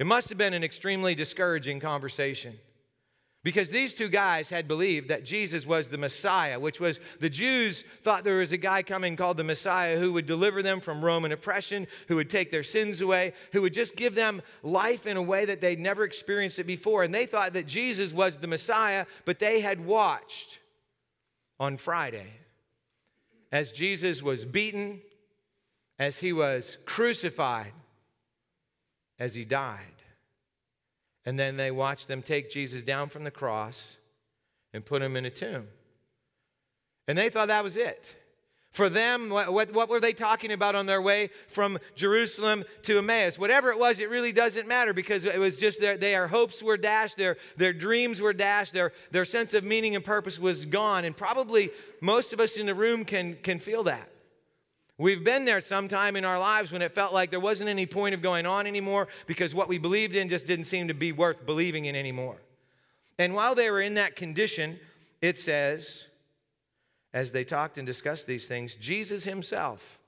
It 0.00 0.06
must 0.06 0.28
have 0.30 0.38
been 0.38 0.52
an 0.52 0.64
extremely 0.64 1.14
discouraging 1.14 1.78
conversation. 1.78 2.58
Because 3.46 3.70
these 3.70 3.94
two 3.94 4.08
guys 4.08 4.48
had 4.48 4.66
believed 4.66 5.06
that 5.08 5.24
Jesus 5.24 5.64
was 5.64 5.88
the 5.88 5.96
Messiah, 5.96 6.58
which 6.58 6.80
was 6.80 6.98
the 7.20 7.30
Jews 7.30 7.84
thought 8.02 8.24
there 8.24 8.38
was 8.38 8.50
a 8.50 8.56
guy 8.56 8.82
coming 8.82 9.14
called 9.14 9.36
the 9.36 9.44
Messiah 9.44 10.00
who 10.00 10.12
would 10.14 10.26
deliver 10.26 10.64
them 10.64 10.80
from 10.80 11.04
Roman 11.04 11.30
oppression, 11.30 11.86
who 12.08 12.16
would 12.16 12.28
take 12.28 12.50
their 12.50 12.64
sins 12.64 13.00
away, 13.00 13.34
who 13.52 13.62
would 13.62 13.72
just 13.72 13.94
give 13.94 14.16
them 14.16 14.42
life 14.64 15.06
in 15.06 15.16
a 15.16 15.22
way 15.22 15.44
that 15.44 15.60
they'd 15.60 15.78
never 15.78 16.02
experienced 16.02 16.58
it 16.58 16.66
before. 16.66 17.04
And 17.04 17.14
they 17.14 17.24
thought 17.24 17.52
that 17.52 17.68
Jesus 17.68 18.12
was 18.12 18.38
the 18.38 18.48
Messiah, 18.48 19.06
but 19.24 19.38
they 19.38 19.60
had 19.60 19.86
watched 19.86 20.58
on 21.60 21.76
Friday 21.76 22.32
as 23.52 23.70
Jesus 23.70 24.24
was 24.24 24.44
beaten, 24.44 25.02
as 26.00 26.18
he 26.18 26.32
was 26.32 26.78
crucified, 26.84 27.74
as 29.20 29.36
he 29.36 29.44
died. 29.44 29.95
And 31.26 31.38
then 31.38 31.56
they 31.56 31.72
watched 31.72 32.06
them 32.06 32.22
take 32.22 32.50
Jesus 32.50 32.82
down 32.82 33.08
from 33.08 33.24
the 33.24 33.32
cross 33.32 33.98
and 34.72 34.84
put 34.84 35.02
him 35.02 35.16
in 35.16 35.26
a 35.26 35.30
tomb. 35.30 35.66
And 37.08 37.18
they 37.18 37.28
thought 37.28 37.48
that 37.48 37.64
was 37.64 37.76
it. 37.76 38.14
For 38.70 38.88
them, 38.90 39.30
what, 39.30 39.52
what, 39.52 39.72
what, 39.72 39.88
were 39.88 40.00
they 40.00 40.12
talking 40.12 40.52
about 40.52 40.74
on 40.74 40.84
their 40.84 41.00
way 41.00 41.30
from 41.48 41.78
Jerusalem 41.94 42.62
to 42.82 42.98
Emmaus? 42.98 43.38
Whatever 43.38 43.70
it 43.70 43.78
was, 43.78 44.00
it 44.00 44.10
really 44.10 44.32
doesn't 44.32 44.68
matter 44.68 44.92
because 44.92 45.24
it 45.24 45.38
was 45.38 45.58
just 45.58 45.80
their, 45.80 45.96
their 45.96 46.28
hopes 46.28 46.62
were 46.62 46.76
dashed, 46.76 47.16
their, 47.16 47.38
their 47.56 47.72
dreams 47.72 48.20
were 48.20 48.34
dashed, 48.34 48.74
their, 48.74 48.92
their 49.12 49.24
sense 49.24 49.54
of 49.54 49.64
meaning 49.64 49.96
and 49.96 50.04
purpose 50.04 50.38
was 50.38 50.66
gone. 50.66 51.06
And 51.06 51.16
probably 51.16 51.70
most 52.02 52.34
of 52.34 52.40
us 52.40 52.58
in 52.58 52.66
the 52.66 52.74
room 52.74 53.06
can, 53.06 53.36
can 53.42 53.60
feel 53.60 53.82
that. 53.84 54.10
We've 54.98 55.22
been 55.22 55.44
there 55.44 55.60
sometime 55.60 56.16
in 56.16 56.24
our 56.24 56.38
lives 56.38 56.72
when 56.72 56.80
it 56.80 56.94
felt 56.94 57.12
like 57.12 57.30
there 57.30 57.40
wasn't 57.40 57.68
any 57.68 57.84
point 57.84 58.14
of 58.14 58.22
going 58.22 58.46
on 58.46 58.66
anymore 58.66 59.08
because 59.26 59.54
what 59.54 59.68
we 59.68 59.76
believed 59.76 60.16
in 60.16 60.28
just 60.28 60.46
didn't 60.46 60.64
seem 60.64 60.88
to 60.88 60.94
be 60.94 61.12
worth 61.12 61.44
believing 61.44 61.84
in 61.84 61.94
anymore. 61.94 62.36
And 63.18 63.34
while 63.34 63.54
they 63.54 63.70
were 63.70 63.80
in 63.80 63.94
that 63.94 64.16
condition, 64.16 64.78
it 65.20 65.38
says, 65.38 66.04
as 67.12 67.32
they 67.32 67.44
talked 67.44 67.76
and 67.76 67.86
discussed 67.86 68.26
these 68.26 68.48
things, 68.48 68.74
Jesus 68.74 69.24
himself 69.24 69.98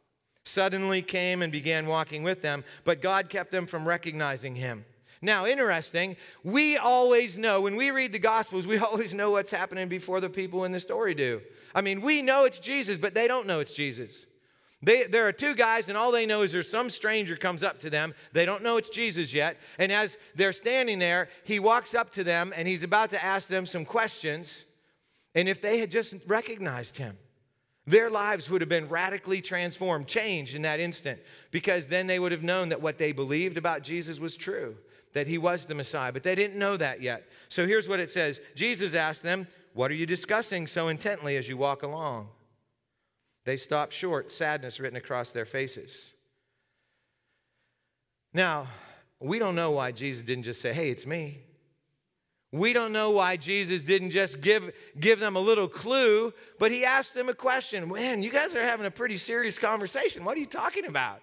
suddenly 0.44 1.02
came 1.02 1.42
and 1.42 1.52
began 1.52 1.86
walking 1.86 2.22
with 2.22 2.40
them, 2.40 2.64
but 2.84 3.02
God 3.02 3.28
kept 3.28 3.50
them 3.50 3.66
from 3.66 3.86
recognizing 3.86 4.54
him. 4.54 4.86
Now, 5.20 5.46
interesting, 5.46 6.16
we 6.44 6.76
always 6.76 7.36
know, 7.36 7.60
when 7.60 7.76
we 7.76 7.90
read 7.90 8.12
the 8.12 8.18
Gospels, 8.18 8.66
we 8.66 8.78
always 8.78 9.12
know 9.12 9.30
what's 9.32 9.50
happening 9.50 9.88
before 9.88 10.20
the 10.20 10.30
people 10.30 10.64
in 10.64 10.72
the 10.72 10.80
story 10.80 11.14
do. 11.14 11.42
I 11.74 11.82
mean, 11.82 12.00
we 12.00 12.22
know 12.22 12.44
it's 12.44 12.58
Jesus, 12.58 12.96
but 12.96 13.12
they 13.14 13.28
don't 13.28 13.46
know 13.46 13.60
it's 13.60 13.72
Jesus. 13.72 14.26
They, 14.80 15.04
there 15.04 15.26
are 15.26 15.32
two 15.32 15.56
guys, 15.56 15.88
and 15.88 15.98
all 15.98 16.12
they 16.12 16.24
know 16.24 16.42
is 16.42 16.52
there's 16.52 16.70
some 16.70 16.88
stranger 16.88 17.36
comes 17.36 17.64
up 17.64 17.80
to 17.80 17.90
them. 17.90 18.14
They 18.32 18.46
don't 18.46 18.62
know 18.62 18.76
it's 18.76 18.88
Jesus 18.88 19.34
yet. 19.34 19.58
And 19.76 19.90
as 19.90 20.16
they're 20.36 20.52
standing 20.52 21.00
there, 21.00 21.28
he 21.42 21.58
walks 21.58 21.94
up 21.94 22.12
to 22.12 22.22
them 22.22 22.52
and 22.54 22.68
he's 22.68 22.84
about 22.84 23.10
to 23.10 23.24
ask 23.24 23.48
them 23.48 23.66
some 23.66 23.84
questions. 23.84 24.64
And 25.34 25.48
if 25.48 25.60
they 25.60 25.78
had 25.78 25.90
just 25.90 26.14
recognized 26.26 26.96
him, 26.96 27.18
Their 27.86 28.10
lives 28.10 28.50
would 28.50 28.60
have 28.60 28.68
been 28.68 28.88
radically 28.88 29.40
transformed, 29.40 30.06
changed 30.06 30.54
in 30.54 30.62
that 30.62 30.78
instant, 30.78 31.20
because 31.50 31.88
then 31.88 32.06
they 32.06 32.18
would 32.18 32.32
have 32.32 32.42
known 32.42 32.68
that 32.68 32.82
what 32.82 32.98
they 32.98 33.12
believed 33.12 33.56
about 33.56 33.82
Jesus 33.82 34.20
was 34.20 34.36
true, 34.36 34.76
that 35.14 35.26
he 35.26 35.38
was 35.38 35.64
the 35.64 35.74
Messiah. 35.74 36.12
But 36.12 36.22
they 36.22 36.34
didn't 36.34 36.58
know 36.58 36.76
that 36.76 37.00
yet. 37.00 37.26
So 37.48 37.66
here's 37.66 37.88
what 37.88 37.98
it 37.98 38.10
says 38.10 38.40
Jesus 38.54 38.94
asked 38.94 39.22
them, 39.22 39.48
What 39.72 39.90
are 39.90 39.94
you 39.94 40.06
discussing 40.06 40.66
so 40.66 40.88
intently 40.88 41.36
as 41.38 41.48
you 41.48 41.56
walk 41.56 41.82
along? 41.82 42.28
They 43.48 43.56
stopped 43.56 43.94
short, 43.94 44.30
sadness 44.30 44.78
written 44.78 44.98
across 44.98 45.32
their 45.32 45.46
faces. 45.46 46.12
Now, 48.34 48.66
we 49.20 49.38
don't 49.38 49.54
know 49.54 49.70
why 49.70 49.90
Jesus 49.90 50.20
didn't 50.20 50.42
just 50.42 50.60
say, 50.60 50.74
Hey, 50.74 50.90
it's 50.90 51.06
me. 51.06 51.38
We 52.52 52.74
don't 52.74 52.92
know 52.92 53.10
why 53.10 53.38
Jesus 53.38 53.82
didn't 53.82 54.10
just 54.10 54.42
give, 54.42 54.70
give 55.00 55.18
them 55.18 55.34
a 55.34 55.40
little 55.40 55.66
clue, 55.66 56.34
but 56.58 56.70
he 56.70 56.84
asked 56.84 57.14
them 57.14 57.30
a 57.30 57.34
question. 57.34 57.90
Man, 57.90 58.22
you 58.22 58.30
guys 58.30 58.54
are 58.54 58.62
having 58.62 58.84
a 58.84 58.90
pretty 58.90 59.16
serious 59.16 59.58
conversation. 59.58 60.26
What 60.26 60.36
are 60.36 60.40
you 60.40 60.44
talking 60.44 60.84
about? 60.84 61.22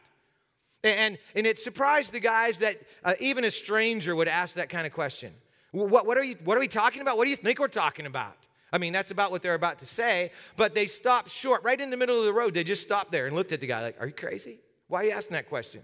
And, 0.84 1.20
and 1.36 1.46
it 1.46 1.60
surprised 1.60 2.12
the 2.12 2.20
guys 2.20 2.58
that 2.58 2.82
uh, 3.04 3.14
even 3.20 3.46
a 3.46 3.52
stranger 3.52 4.16
would 4.16 4.28
ask 4.28 4.56
that 4.56 4.70
kind 4.70 4.88
of 4.88 4.94
question. 4.94 5.32
What, 5.70 6.08
what, 6.08 6.18
are 6.18 6.24
you, 6.24 6.38
what 6.44 6.58
are 6.58 6.62
we 6.62 6.70
talking 6.70 7.04
about? 7.04 7.18
What 7.18 7.26
do 7.26 7.30
you 7.30 7.38
think 7.38 7.60
we're 7.60 7.68
talking 7.68 8.08
about? 8.08 8.36
I 8.72 8.78
mean, 8.78 8.94
that's 8.94 9.12
about 9.12 9.32
what 9.32 9.42
they're 9.42 9.54
about 9.54 9.80
to 9.80 9.86
say, 9.86 10.32
but 10.58 10.76
they 10.76 10.88
stopped 10.88 11.30
short, 11.30 11.64
right 11.64 11.80
in 11.80 11.90
the 11.90 11.98
middle 11.98 12.20
of 12.20 12.26
the 12.26 12.34
road. 12.34 12.54
They 12.54 12.64
just 12.64 12.82
stopped 12.82 13.12
there 13.12 13.28
and 13.28 13.36
looked 13.36 13.52
at 13.52 13.62
the 13.62 13.68
guy 13.68 13.82
like, 13.82 13.98
Are 14.00 14.08
you 14.08 14.14
crazy? 14.14 14.60
Why 14.88 15.02
are 15.02 15.06
you 15.06 15.12
asking 15.12 15.36
that 15.36 15.50
question? 15.50 15.82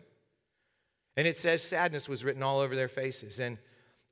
And 1.17 1.27
it 1.27 1.37
says 1.37 1.61
sadness 1.61 2.07
was 2.07 2.23
written 2.23 2.43
all 2.43 2.59
over 2.59 2.75
their 2.75 2.87
faces. 2.87 3.39
And 3.39 3.57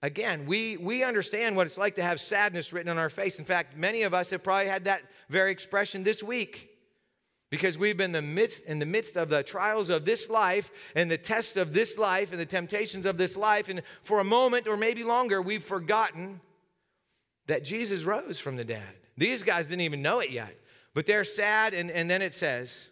Again, 0.02 0.46
we, 0.46 0.78
we 0.78 1.04
understand 1.04 1.58
what 1.58 1.68
it's 1.68 1.78
like 1.78 1.96
to 1.96 2.04
have 2.04 2.22
sadness 2.22 2.72
written 2.72 2.90
on 2.90 2.98
our 2.98 3.10
face. 3.10 3.38
In 3.38 3.44
fact, 3.44 3.76
many 3.76 4.04
of 4.04 4.14
us 4.14 4.30
have 4.30 4.44
probably 4.44 4.68
had 4.68 4.86
that 4.86 5.04
very 5.28 5.52
expression 5.52 6.04
this 6.04 6.24
week 6.24 6.70
because 7.50 7.78
we've 7.78 7.98
been 7.98 8.14
the 8.14 8.22
midst, 8.22 8.64
in 8.64 8.80
the 8.80 8.86
midst 8.86 9.18
of 9.18 9.28
the 9.28 9.44
trials 9.44 9.90
of 9.90 10.06
this 10.06 10.30
life 10.30 10.72
and 10.96 11.12
the 11.12 11.18
tests 11.18 11.58
of 11.58 11.74
this 11.74 11.98
life 11.98 12.32
and 12.32 12.40
the 12.40 12.46
temptations 12.46 13.06
of 13.06 13.18
this 13.18 13.36
life. 13.36 13.68
And 13.68 13.82
for 14.04 14.22
a 14.22 14.24
moment 14.24 14.68
or 14.68 14.78
maybe 14.78 15.04
longer, 15.04 15.42
we've 15.42 15.64
forgotten 15.64 16.40
that 17.50 17.64
Jesus 17.64 18.04
rose 18.04 18.40
from 18.40 18.56
the 18.56 18.64
dead. 18.64 18.96
These 19.18 19.44
guys 19.44 19.68
didn't 19.68 19.82
even 19.82 20.02
know 20.02 20.20
it 20.20 20.30
yet, 20.30 20.56
but 20.94 21.06
they're 21.06 21.24
sad. 21.24 21.74
And, 21.74 21.92
and 21.92 22.10
then 22.10 22.22
it 22.22 22.34
says, 22.34 22.88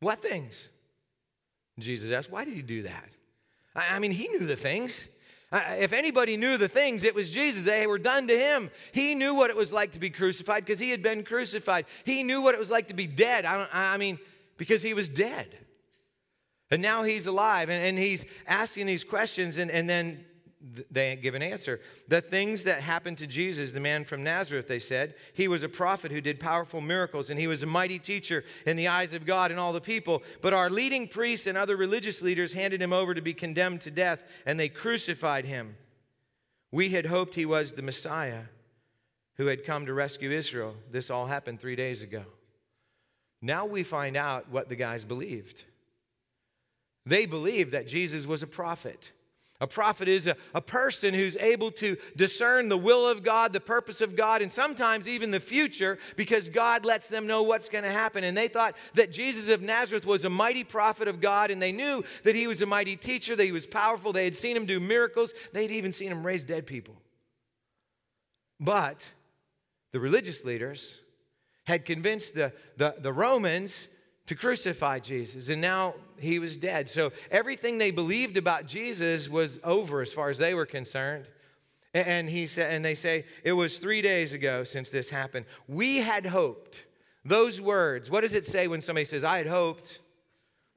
What 0.00 0.22
things? 0.22 0.70
Jesus 1.78 2.12
asked, 2.12 2.30
Why 2.30 2.44
did 2.44 2.54
he 2.54 2.62
do 2.62 2.82
that? 2.82 3.10
I 3.74 3.98
mean, 3.98 4.12
he 4.12 4.28
knew 4.28 4.46
the 4.46 4.56
things. 4.56 5.08
If 5.52 5.92
anybody 5.92 6.36
knew 6.36 6.56
the 6.56 6.68
things, 6.68 7.04
it 7.04 7.14
was 7.14 7.30
Jesus. 7.30 7.62
They 7.62 7.86
were 7.86 7.98
done 7.98 8.28
to 8.28 8.38
him. 8.38 8.70
He 8.92 9.14
knew 9.14 9.34
what 9.34 9.50
it 9.50 9.56
was 9.56 9.72
like 9.72 9.92
to 9.92 10.00
be 10.00 10.08
crucified 10.08 10.64
because 10.64 10.78
he 10.78 10.90
had 10.90 11.02
been 11.02 11.24
crucified. 11.24 11.86
He 12.04 12.22
knew 12.22 12.40
what 12.40 12.54
it 12.54 12.58
was 12.58 12.70
like 12.70 12.88
to 12.88 12.94
be 12.94 13.06
dead. 13.06 13.44
I, 13.44 13.66
I 13.72 13.96
mean, 13.98 14.18
because 14.56 14.82
he 14.82 14.94
was 14.94 15.08
dead. 15.08 15.48
And 16.70 16.80
now 16.80 17.02
he's 17.02 17.26
alive 17.26 17.68
and, 17.68 17.84
and 17.84 17.98
he's 17.98 18.24
asking 18.46 18.86
these 18.86 19.04
questions, 19.04 19.58
and, 19.58 19.70
and 19.70 19.88
then 19.88 20.24
they 20.90 21.16
give 21.16 21.34
an 21.34 21.42
answer. 21.42 21.80
The 22.08 22.20
things 22.20 22.64
that 22.64 22.80
happened 22.80 23.18
to 23.18 23.26
Jesus, 23.26 23.72
the 23.72 23.80
man 23.80 24.04
from 24.04 24.22
Nazareth, 24.22 24.68
they 24.68 24.78
said, 24.78 25.14
he 25.34 25.48
was 25.48 25.62
a 25.62 25.68
prophet 25.68 26.12
who 26.12 26.20
did 26.20 26.38
powerful 26.38 26.80
miracles, 26.80 27.30
and 27.30 27.38
he 27.38 27.46
was 27.46 27.62
a 27.62 27.66
mighty 27.66 27.98
teacher 27.98 28.44
in 28.66 28.76
the 28.76 28.88
eyes 28.88 29.12
of 29.12 29.26
God 29.26 29.50
and 29.50 29.58
all 29.58 29.72
the 29.72 29.80
people. 29.80 30.22
But 30.40 30.54
our 30.54 30.70
leading 30.70 31.08
priests 31.08 31.46
and 31.46 31.58
other 31.58 31.76
religious 31.76 32.22
leaders 32.22 32.52
handed 32.52 32.80
him 32.80 32.92
over 32.92 33.14
to 33.14 33.20
be 33.20 33.34
condemned 33.34 33.80
to 33.82 33.90
death, 33.90 34.22
and 34.46 34.58
they 34.58 34.68
crucified 34.68 35.44
him. 35.44 35.76
We 36.70 36.90
had 36.90 37.06
hoped 37.06 37.34
he 37.34 37.44
was 37.44 37.72
the 37.72 37.82
Messiah 37.82 38.44
who 39.36 39.46
had 39.46 39.64
come 39.64 39.86
to 39.86 39.94
rescue 39.94 40.30
Israel. 40.30 40.76
This 40.90 41.10
all 41.10 41.26
happened 41.26 41.60
three 41.60 41.76
days 41.76 42.02
ago. 42.02 42.24
Now 43.40 43.66
we 43.66 43.82
find 43.82 44.16
out 44.16 44.50
what 44.50 44.68
the 44.68 44.76
guys 44.76 45.04
believed. 45.04 45.64
They 47.04 47.26
believed 47.26 47.72
that 47.72 47.88
Jesus 47.88 48.26
was 48.26 48.42
a 48.42 48.46
prophet 48.46 49.10
a 49.62 49.66
prophet 49.68 50.08
is 50.08 50.26
a, 50.26 50.36
a 50.56 50.60
person 50.60 51.14
who's 51.14 51.36
able 51.36 51.70
to 51.70 51.96
discern 52.16 52.68
the 52.68 52.76
will 52.76 53.06
of 53.06 53.22
God, 53.22 53.52
the 53.52 53.60
purpose 53.60 54.00
of 54.00 54.16
God, 54.16 54.42
and 54.42 54.50
sometimes 54.50 55.06
even 55.06 55.30
the 55.30 55.38
future 55.38 56.00
because 56.16 56.48
God 56.48 56.84
lets 56.84 57.06
them 57.06 57.28
know 57.28 57.44
what's 57.44 57.68
going 57.68 57.84
to 57.84 57.90
happen. 57.90 58.24
And 58.24 58.36
they 58.36 58.48
thought 58.48 58.74
that 58.94 59.12
Jesus 59.12 59.48
of 59.48 59.62
Nazareth 59.62 60.04
was 60.04 60.24
a 60.24 60.28
mighty 60.28 60.64
prophet 60.64 61.06
of 61.06 61.20
God, 61.20 61.52
and 61.52 61.62
they 61.62 61.70
knew 61.70 62.02
that 62.24 62.34
he 62.34 62.48
was 62.48 62.60
a 62.60 62.66
mighty 62.66 62.96
teacher, 62.96 63.36
that 63.36 63.44
he 63.44 63.52
was 63.52 63.68
powerful. 63.68 64.12
They 64.12 64.24
had 64.24 64.34
seen 64.34 64.56
him 64.56 64.66
do 64.66 64.80
miracles, 64.80 65.32
they'd 65.52 65.70
even 65.70 65.92
seen 65.92 66.10
him 66.10 66.26
raise 66.26 66.42
dead 66.42 66.66
people. 66.66 67.00
But 68.58 69.08
the 69.92 70.00
religious 70.00 70.44
leaders 70.44 70.98
had 71.66 71.84
convinced 71.84 72.34
the, 72.34 72.52
the, 72.76 72.96
the 72.98 73.12
Romans 73.12 73.86
to 74.26 74.34
crucify 74.34 75.00
Jesus, 75.00 75.48
and 75.48 75.60
now 75.60 75.94
he 76.18 76.38
was 76.38 76.56
dead. 76.56 76.88
So 76.88 77.12
everything 77.30 77.78
they 77.78 77.90
believed 77.90 78.36
about 78.36 78.66
Jesus 78.66 79.28
was 79.28 79.58
over 79.64 80.00
as 80.00 80.12
far 80.12 80.28
as 80.30 80.38
they 80.38 80.54
were 80.54 80.66
concerned. 80.66 81.26
And 81.94 82.30
he 82.30 82.46
said, 82.46 82.72
and 82.72 82.84
they 82.84 82.94
say, 82.94 83.26
it 83.44 83.52
was 83.52 83.78
three 83.78 84.00
days 84.00 84.32
ago 84.32 84.64
since 84.64 84.88
this 84.90 85.10
happened. 85.10 85.46
We 85.68 85.98
had 85.98 86.24
hoped. 86.26 86.84
Those 87.24 87.60
words, 87.60 88.10
what 88.10 88.22
does 88.22 88.34
it 88.34 88.46
say 88.46 88.66
when 88.66 88.80
somebody 88.80 89.04
says, 89.04 89.24
I 89.24 89.38
had 89.38 89.46
hoped, 89.46 90.00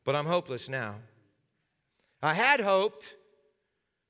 but 0.04 0.16
I'm 0.16 0.26
hopeless 0.26 0.68
now? 0.68 0.96
I 2.22 2.34
had 2.34 2.60
hoped 2.60 3.16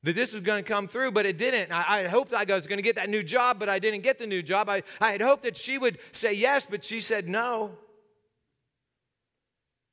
that 0.03 0.15
this 0.15 0.33
was 0.33 0.41
going 0.41 0.63
to 0.63 0.67
come 0.67 0.87
through, 0.87 1.11
but 1.11 1.25
it 1.25 1.37
didn't. 1.37 1.71
I, 1.71 2.01
I 2.01 2.07
hoped 2.07 2.33
I 2.33 2.43
was 2.45 2.67
going 2.67 2.77
to 2.77 2.83
get 2.83 2.95
that 2.95 3.09
new 3.09 3.23
job, 3.23 3.59
but 3.59 3.69
I 3.69 3.79
didn't 3.79 4.01
get 4.01 4.17
the 4.17 4.27
new 4.27 4.41
job. 4.41 4.69
I, 4.69 4.83
I 4.99 5.11
had 5.11 5.21
hoped 5.21 5.43
that 5.43 5.57
she 5.57 5.77
would 5.77 5.99
say 6.11 6.33
yes, 6.33 6.65
but 6.65 6.83
she 6.83 7.01
said 7.01 7.29
no. 7.29 7.77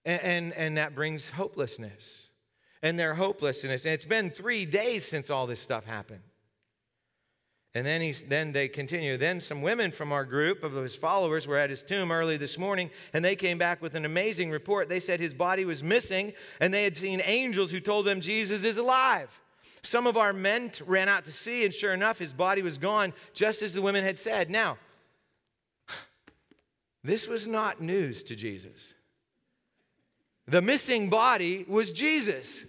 And, 0.04 0.20
and, 0.22 0.52
and 0.54 0.76
that 0.76 0.94
brings 0.94 1.30
hopelessness. 1.30 2.28
And 2.82 2.98
their 2.98 3.14
hopelessness. 3.14 3.84
And 3.84 3.94
it's 3.94 4.04
been 4.04 4.30
three 4.30 4.66
days 4.66 5.04
since 5.04 5.30
all 5.30 5.46
this 5.46 5.60
stuff 5.60 5.84
happened. 5.84 6.22
And 7.74 7.86
then, 7.86 8.02
he's, 8.02 8.24
then 8.24 8.52
they 8.52 8.68
continue. 8.68 9.16
Then 9.16 9.40
some 9.40 9.62
women 9.62 9.92
from 9.92 10.12
our 10.12 10.26
group 10.26 10.62
of 10.62 10.74
his 10.74 10.94
followers 10.94 11.46
were 11.46 11.56
at 11.56 11.70
his 11.70 11.82
tomb 11.82 12.12
early 12.12 12.36
this 12.36 12.58
morning, 12.58 12.90
and 13.14 13.24
they 13.24 13.34
came 13.34 13.56
back 13.56 13.80
with 13.80 13.94
an 13.94 14.04
amazing 14.04 14.50
report. 14.50 14.90
They 14.90 15.00
said 15.00 15.20
his 15.20 15.32
body 15.32 15.64
was 15.64 15.82
missing, 15.82 16.34
and 16.60 16.74
they 16.74 16.84
had 16.84 16.98
seen 16.98 17.22
angels 17.24 17.70
who 17.70 17.80
told 17.80 18.04
them 18.04 18.20
Jesus 18.20 18.62
is 18.62 18.76
alive. 18.76 19.30
Some 19.82 20.06
of 20.06 20.18
our 20.18 20.34
men 20.34 20.70
ran 20.84 21.08
out 21.08 21.24
to 21.24 21.32
see, 21.32 21.64
and 21.64 21.72
sure 21.72 21.94
enough, 21.94 22.18
his 22.18 22.34
body 22.34 22.60
was 22.60 22.76
gone, 22.76 23.14
just 23.32 23.62
as 23.62 23.72
the 23.72 23.82
women 23.82 24.04
had 24.04 24.18
said. 24.18 24.50
Now, 24.50 24.76
this 27.02 27.26
was 27.26 27.46
not 27.46 27.80
news 27.80 28.22
to 28.24 28.36
Jesus. 28.36 28.92
The 30.52 30.60
missing 30.60 31.08
body 31.08 31.64
was 31.66 31.94
Jesus. 31.94 32.66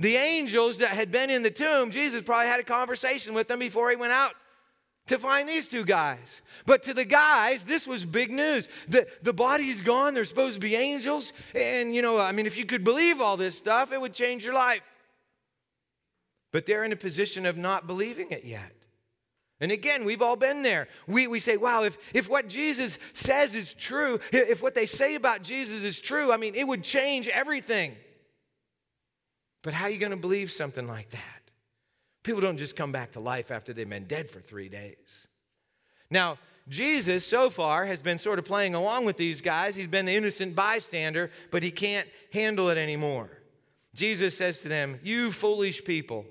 The 0.00 0.16
angels 0.16 0.78
that 0.78 0.90
had 0.90 1.12
been 1.12 1.30
in 1.30 1.44
the 1.44 1.50
tomb, 1.50 1.92
Jesus 1.92 2.22
probably 2.22 2.48
had 2.48 2.58
a 2.58 2.64
conversation 2.64 3.34
with 3.34 3.46
them 3.46 3.60
before 3.60 3.88
he 3.90 3.94
went 3.94 4.12
out 4.12 4.32
to 5.06 5.16
find 5.16 5.48
these 5.48 5.68
two 5.68 5.84
guys. 5.84 6.42
But 6.66 6.82
to 6.82 6.92
the 6.92 7.04
guys, 7.04 7.64
this 7.64 7.86
was 7.86 8.04
big 8.04 8.32
news. 8.32 8.68
The, 8.88 9.06
the 9.22 9.32
body's 9.32 9.80
gone, 9.80 10.14
there's 10.14 10.28
supposed 10.28 10.54
to 10.54 10.60
be 10.60 10.74
angels. 10.74 11.32
And, 11.54 11.94
you 11.94 12.02
know, 12.02 12.18
I 12.18 12.32
mean, 12.32 12.46
if 12.46 12.58
you 12.58 12.64
could 12.64 12.82
believe 12.82 13.20
all 13.20 13.36
this 13.36 13.56
stuff, 13.56 13.92
it 13.92 14.00
would 14.00 14.12
change 14.12 14.44
your 14.44 14.54
life. 14.54 14.82
But 16.50 16.66
they're 16.66 16.82
in 16.82 16.90
a 16.90 16.96
position 16.96 17.46
of 17.46 17.56
not 17.56 17.86
believing 17.86 18.32
it 18.32 18.44
yet. 18.44 18.72
And 19.62 19.70
again, 19.70 20.04
we've 20.04 20.22
all 20.22 20.34
been 20.34 20.64
there. 20.64 20.88
We, 21.06 21.28
we 21.28 21.38
say, 21.38 21.56
wow, 21.56 21.84
if, 21.84 21.96
if 22.12 22.28
what 22.28 22.48
Jesus 22.48 22.98
says 23.12 23.54
is 23.54 23.72
true, 23.72 24.18
if 24.32 24.60
what 24.60 24.74
they 24.74 24.86
say 24.86 25.14
about 25.14 25.44
Jesus 25.44 25.84
is 25.84 26.00
true, 26.00 26.32
I 26.32 26.36
mean, 26.36 26.56
it 26.56 26.66
would 26.66 26.82
change 26.82 27.28
everything. 27.28 27.94
But 29.62 29.72
how 29.72 29.84
are 29.84 29.90
you 29.90 29.98
going 29.98 30.10
to 30.10 30.16
believe 30.16 30.50
something 30.50 30.88
like 30.88 31.10
that? 31.10 31.20
People 32.24 32.40
don't 32.40 32.56
just 32.56 32.74
come 32.74 32.90
back 32.90 33.12
to 33.12 33.20
life 33.20 33.52
after 33.52 33.72
they've 33.72 33.88
been 33.88 34.08
dead 34.08 34.28
for 34.28 34.40
three 34.40 34.68
days. 34.68 35.28
Now, 36.10 36.38
Jesus 36.68 37.24
so 37.24 37.48
far 37.48 37.86
has 37.86 38.02
been 38.02 38.18
sort 38.18 38.40
of 38.40 38.44
playing 38.44 38.74
along 38.74 39.04
with 39.04 39.16
these 39.16 39.40
guys. 39.40 39.76
He's 39.76 39.86
been 39.86 40.06
the 40.06 40.16
innocent 40.16 40.56
bystander, 40.56 41.30
but 41.52 41.62
he 41.62 41.70
can't 41.70 42.08
handle 42.32 42.68
it 42.68 42.78
anymore. 42.78 43.30
Jesus 43.94 44.36
says 44.36 44.60
to 44.62 44.68
them, 44.68 44.98
You 45.04 45.30
foolish 45.30 45.84
people. 45.84 46.26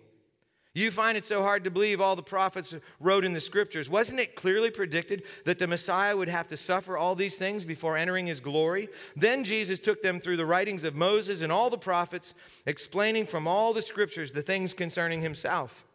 You 0.73 0.89
find 0.89 1.17
it 1.17 1.25
so 1.25 1.41
hard 1.41 1.65
to 1.65 1.71
believe 1.71 1.99
all 1.99 2.15
the 2.15 2.23
prophets 2.23 2.73
wrote 2.99 3.25
in 3.25 3.33
the 3.33 3.41
scriptures. 3.41 3.89
Wasn't 3.89 4.21
it 4.21 4.35
clearly 4.35 4.71
predicted 4.71 5.23
that 5.43 5.59
the 5.59 5.67
Messiah 5.67 6.15
would 6.15 6.29
have 6.29 6.47
to 6.47 6.55
suffer 6.55 6.97
all 6.97 7.13
these 7.13 7.35
things 7.35 7.65
before 7.65 7.97
entering 7.97 8.27
his 8.27 8.39
glory? 8.39 8.87
Then 9.15 9.43
Jesus 9.43 9.79
took 9.79 10.01
them 10.01 10.21
through 10.21 10.37
the 10.37 10.45
writings 10.45 10.85
of 10.85 10.95
Moses 10.95 11.41
and 11.41 11.51
all 11.51 11.69
the 11.69 11.77
prophets, 11.77 12.33
explaining 12.65 13.25
from 13.25 13.47
all 13.47 13.73
the 13.73 13.81
scriptures 13.81 14.31
the 14.31 14.41
things 14.41 14.73
concerning 14.73 15.21
himself. 15.21 15.85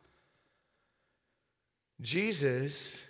Jesus, 2.03 3.01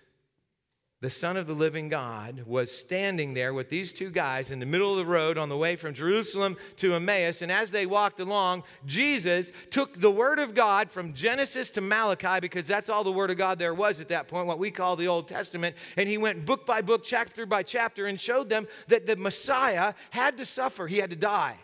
the 1.07 1.11
Son 1.11 1.37
of 1.37 1.47
the 1.47 1.55
living 1.55 1.89
God, 1.89 2.43
was 2.47 2.69
standing 2.77 3.33
there 3.33 3.55
with 3.55 3.71
these 3.71 3.93
two 3.93 4.11
guys 4.11 4.51
in 4.51 4.59
the 4.59 4.67
middle 4.67 4.91
of 4.91 4.99
the 4.99 5.07
road 5.07 5.39
on 5.39 5.49
the 5.49 5.57
way 5.57 5.77
from 5.77 5.95
Jerusalem 5.95 6.57
to 6.79 6.95
Emmaus. 6.95 7.43
And 7.43 7.53
as 7.53 7.71
they 7.71 7.87
walked 7.87 8.19
along, 8.19 8.65
Jesus 8.87 9.53
took 9.71 10.01
the 10.01 10.11
Word 10.11 10.41
of 10.41 10.53
God 10.53 10.91
from 10.91 11.15
Genesis 11.15 11.71
to 11.71 11.81
Malachi, 11.81 12.41
because 12.41 12.67
that's 12.67 12.89
all 12.89 13.05
the 13.05 13.13
Word 13.13 13.31
of 13.31 13.39
God 13.39 13.61
there 13.61 13.73
was 13.73 14.01
at 14.01 14.09
that 14.09 14.27
point, 14.27 14.49
what 14.49 14.59
we 14.59 14.73
call 14.73 14.97
the 14.97 15.07
Old 15.07 15.29
Testament. 15.29 15.77
And 15.97 16.09
he 16.09 16.19
went 16.19 16.45
book 16.45 16.67
by 16.67 16.83
book, 16.83 17.05
chapter 17.05 17.47
by 17.47 17.63
chapter, 17.63 18.07
and 18.07 18.21
showed 18.21 18.49
them 18.49 18.67
that 18.89 19.07
the 19.07 19.15
Messiah 19.15 19.95
had 20.11 20.37
to 20.39 20.45
suffer, 20.45 20.89
he 20.89 20.99
had 20.99 21.11
to 21.11 21.17
die. 21.17 21.55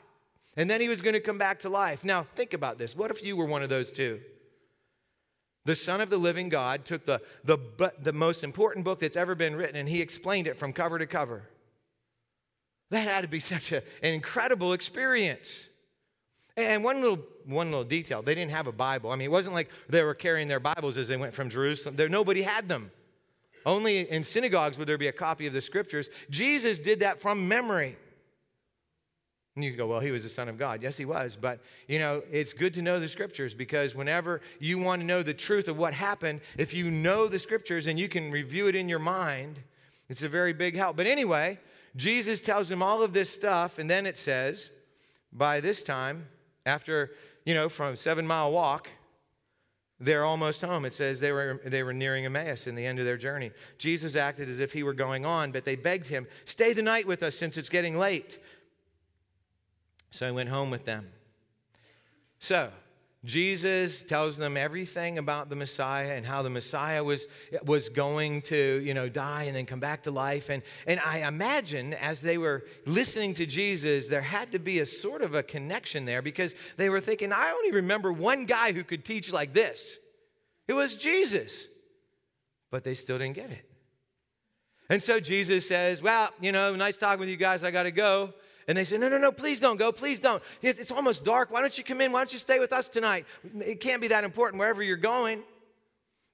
And 0.57 0.71
then 0.71 0.81
he 0.81 0.89
was 0.89 1.03
going 1.03 1.15
to 1.15 1.21
come 1.21 1.39
back 1.39 1.59
to 1.63 1.69
life. 1.69 2.05
Now, 2.05 2.29
think 2.37 2.55
about 2.55 2.79
this. 2.79 2.95
What 2.95 3.11
if 3.11 3.25
you 3.25 3.37
were 3.37 3.47
one 3.47 3.65
of 3.65 3.71
those 3.71 3.91
two? 3.91 4.21
The 5.65 5.77
Son 5.77 6.01
of 6.01 6.11
the 6.11 6.19
living 6.19 6.49
God 6.49 6.85
took 6.85 7.07
the, 7.07 7.21
the, 7.45 7.59
the 8.01 8.13
most 8.13 8.43
important 8.43 8.85
book 8.85 8.99
that's 8.99 9.17
ever 9.17 9.35
been 9.35 9.55
written 9.55 9.77
and 9.77 9.89
he 9.89 10.01
explained 10.01 10.47
it 10.47 10.59
from 10.59 10.73
cover 10.73 10.99
to 10.99 11.07
cover. 11.07 11.49
That 12.91 13.07
had 13.07 13.23
to 13.23 13.29
be 13.29 13.41
such 13.41 13.73
a, 13.73 13.79
an 14.03 14.13
incredible 14.13 14.73
experience. 14.73 15.69
And 16.57 16.85
one 16.85 17.01
little, 17.01 17.21
one 17.47 17.71
little 17.71 17.85
detail 17.85 18.23
they 18.23 18.35
didn't 18.35 18.51
have 18.51 18.67
a 18.67 18.73
Bible. 18.73 19.11
I 19.11 19.17
mean, 19.17 19.27
it 19.27 19.31
wasn't 19.31 19.55
like 19.55 19.71
they 19.89 20.03
were 20.03 20.15
carrying 20.15 20.49
their 20.49 20.61
Bibles 20.61 20.97
as 20.97 21.09
they 21.09 21.17
went 21.17 21.33
from 21.33 21.49
Jerusalem. 21.49 21.97
There, 21.97 22.09
nobody 22.09 22.43
had 22.43 22.69
them. 22.69 22.91
Only 23.65 24.11
in 24.11 24.25
synagogues 24.25 24.77
would 24.77 24.89
there 24.89 24.99
be 24.99 25.09
a 25.09 25.13
copy 25.13 25.47
of 25.47 25.53
the 25.53 25.61
scriptures. 25.61 26.09
Jesus 26.29 26.79
did 26.81 27.01
that 27.01 27.21
from 27.21 27.49
memory. 27.49 27.97
And 29.55 29.65
you 29.65 29.77
go, 29.77 29.87
well, 29.87 30.01
he 30.01 30.11
was 30.11 30.23
the 30.23 30.31
Son 30.31 30.49
of 30.49 30.59
God. 30.59 30.83
Yes, 30.83 30.97
he 30.97 31.05
was. 31.05 31.37
But, 31.37 31.61
you 31.87 31.99
know, 31.99 32.23
it's 32.31 32.55
good 32.55 32.73
to 32.75 32.83
know 32.83 32.99
the 32.99 33.09
scriptures 33.09 33.53
because 33.55 33.95
whenever 33.95 34.41
you 34.59 34.79
want 34.79 35.03
to 35.03 35.07
know 35.07 35.23
the 35.23 35.35
truth 35.35 35.69
of 35.69 35.77
what 35.77 35.93
happened, 35.93 36.41
if 36.57 36.73
you 36.73 36.91
know 36.91 37.29
the 37.29 37.39
scriptures 37.39 37.87
and 37.87 37.99
you 37.99 38.09
can 38.09 38.31
review 38.31 38.67
it 38.67 38.75
in 38.75 38.89
your 38.89 38.99
mind, 38.99 39.61
it's 40.09 40.23
a 40.23 40.29
very 40.29 40.55
big 40.55 40.75
help. 40.75 40.97
But 40.97 41.07
anyway, 41.07 41.59
Jesus 41.97 42.41
tells 42.41 42.71
him 42.71 42.83
all 42.83 43.03
of 43.03 43.13
this 43.13 43.29
stuff, 43.29 43.79
and 43.79 43.91
then 43.91 44.07
it 44.07 44.17
says, 44.17 44.71
by 45.33 45.61
this 45.61 45.83
time, 45.83 46.29
after, 46.65 47.11
you 47.45 47.53
know, 47.53 47.69
from 47.69 47.97
seven 47.97 48.27
mile 48.27 48.53
walk, 48.53 48.89
they're 50.01 50.25
almost 50.25 50.63
home. 50.63 50.85
It 50.85 50.95
says 50.95 51.21
they 51.21 51.31
were, 51.31 51.61
they 51.65 51.83
were 51.83 51.93
nearing 51.93 52.25
Emmaus 52.25 52.67
in 52.67 52.75
the 52.75 52.85
end 52.85 52.99
of 52.99 53.05
their 53.05 53.17
journey. 53.17 53.53
Jesus 53.79 54.17
acted 54.17 54.49
as 54.49 54.59
if 54.59 54.73
he 54.73 54.83
were 54.83 54.95
going 54.95 55.25
on, 55.25 55.53
but 55.53 55.65
they 55.65 55.77
begged 55.77 56.09
him, 56.09 56.27
Stay 56.45 56.73
the 56.73 56.83
night 56.83 57.07
with 57.07 57.23
us 57.23 57.37
since 57.37 57.57
it's 57.57 57.69
getting 57.69 57.97
late. 57.97 58.39
So 60.13 60.29
I 60.29 60.31
went 60.31 60.51
home 60.51 60.71
with 60.71 60.85
them. 60.85 61.09
So, 62.39 62.71
Jesus 63.25 64.03
tells 64.03 64.37
them 64.37 64.59
everything 64.59 65.17
about 65.17 65.49
the 65.49 65.57
Messiah 65.57 66.13
and 66.13 66.27
how 66.27 66.43
the 66.43 66.51
Messiah 66.51 67.03
was, 67.03 67.27
was 67.65 67.89
going 67.89 68.43
to, 68.43 68.83
you 68.85 68.93
know, 68.93 69.09
die 69.09 69.45
and 69.45 69.57
then 69.57 69.65
come 69.65 69.81
back 69.81 70.03
to 70.03 70.11
life. 70.11 70.51
And, 70.51 70.63
and 70.87 71.01
I 71.01 71.27
imagine 71.27 71.95
as 71.95 72.21
they 72.21 72.37
were 72.37 72.65
listening 72.85 73.33
to 73.35 73.47
Jesus, 73.47 74.09
there 74.09 74.21
had 74.21 74.53
to 74.53 74.59
be 74.59 74.81
a 74.81 74.87
sort 74.87 75.23
of 75.23 75.35
a 75.35 75.43
connection 75.43 76.05
there 76.05 76.21
because 76.21 76.55
they 76.77 76.91
were 76.91 77.01
thinking, 77.01 77.33
I 77.33 77.51
only 77.53 77.71
remember 77.71 78.13
one 78.13 78.45
guy 78.45 78.73
who 78.73 78.85
could 78.85 79.07
teach 79.07 79.33
like 79.33 79.55
this. 79.55 79.97
It 80.69 80.75
was 80.75 80.95
Jesus. 80.95 81.69
But 82.71 82.85
they 82.85 82.95
still 82.95 83.19
didn't 83.19 83.37
get 83.37 83.51
it. 83.51 83.71
And 84.91 85.03
so 85.03 85.21
Jesus 85.21 85.67
says, 85.67 86.03
Well, 86.03 86.31
you 86.39 86.53
know, 86.53 86.75
nice 86.75 86.99
talking 86.99 87.21
with 87.21 87.31
you 87.31 87.39
guys. 87.39 87.65
I 87.65 87.71
got 87.71 87.85
to 87.85 87.93
go. 87.93 88.35
And 88.69 88.79
they 88.79 88.85
say, 88.85 88.99
No, 88.99 89.09
no, 89.09 89.19
no, 89.19 89.33
please 89.33 89.61
don't 89.61 89.77
go. 89.77 89.93
Please 89.93 90.21
don't. 90.21 90.43
It's 90.61 90.91
almost 90.91 91.25
dark. 91.25 91.51
Why 91.51 91.61
don't 91.61 91.77
you 91.77 91.85
come 91.85 92.01
in? 92.01 92.13
Why 92.13 92.21
don't 92.21 92.33
you 92.33 92.39
stay 92.39 92.59
with 92.59 92.73
us 92.73 92.89
tonight? 92.89 93.27
It 93.61 93.81
can't 93.81 94.01
be 94.01 94.09
that 94.09 94.25
important 94.25 94.59
wherever 94.61 94.83
you're 94.83 94.97
going. 94.97 95.43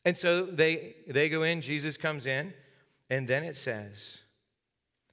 And 0.05 0.17
so 0.17 0.47
they, 0.47 0.97
they 1.07 1.29
go 1.29 1.43
in, 1.43 1.61
Jesus 1.61 1.97
comes 1.97 2.27
in, 2.27 2.55
and 3.11 3.29
then 3.29 3.45
it 3.45 3.57
says, 3.57 4.19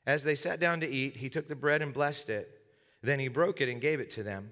As 0.05 0.23
they 0.23 0.35
sat 0.35 0.59
down 0.59 0.79
to 0.81 0.89
eat, 0.89 1.17
he 1.17 1.29
took 1.29 1.47
the 1.47 1.55
bread 1.55 1.81
and 1.81 1.93
blessed 1.93 2.29
it. 2.29 2.61
Then 3.01 3.19
he 3.19 3.27
broke 3.27 3.61
it 3.61 3.69
and 3.69 3.81
gave 3.81 3.99
it 3.99 4.09
to 4.11 4.23
them. 4.23 4.51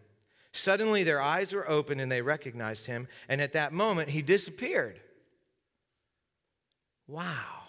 Suddenly 0.51 1.03
their 1.03 1.21
eyes 1.21 1.51
were 1.53 1.67
opened 1.67 1.99
and 1.99 2.11
they 2.11 2.21
recognized 2.21 2.85
him. 2.85 3.07
And 3.27 3.41
at 3.41 3.53
that 3.53 3.73
moment, 3.73 4.09
he 4.09 4.21
disappeared. 4.21 4.99
Wow. 7.07 7.62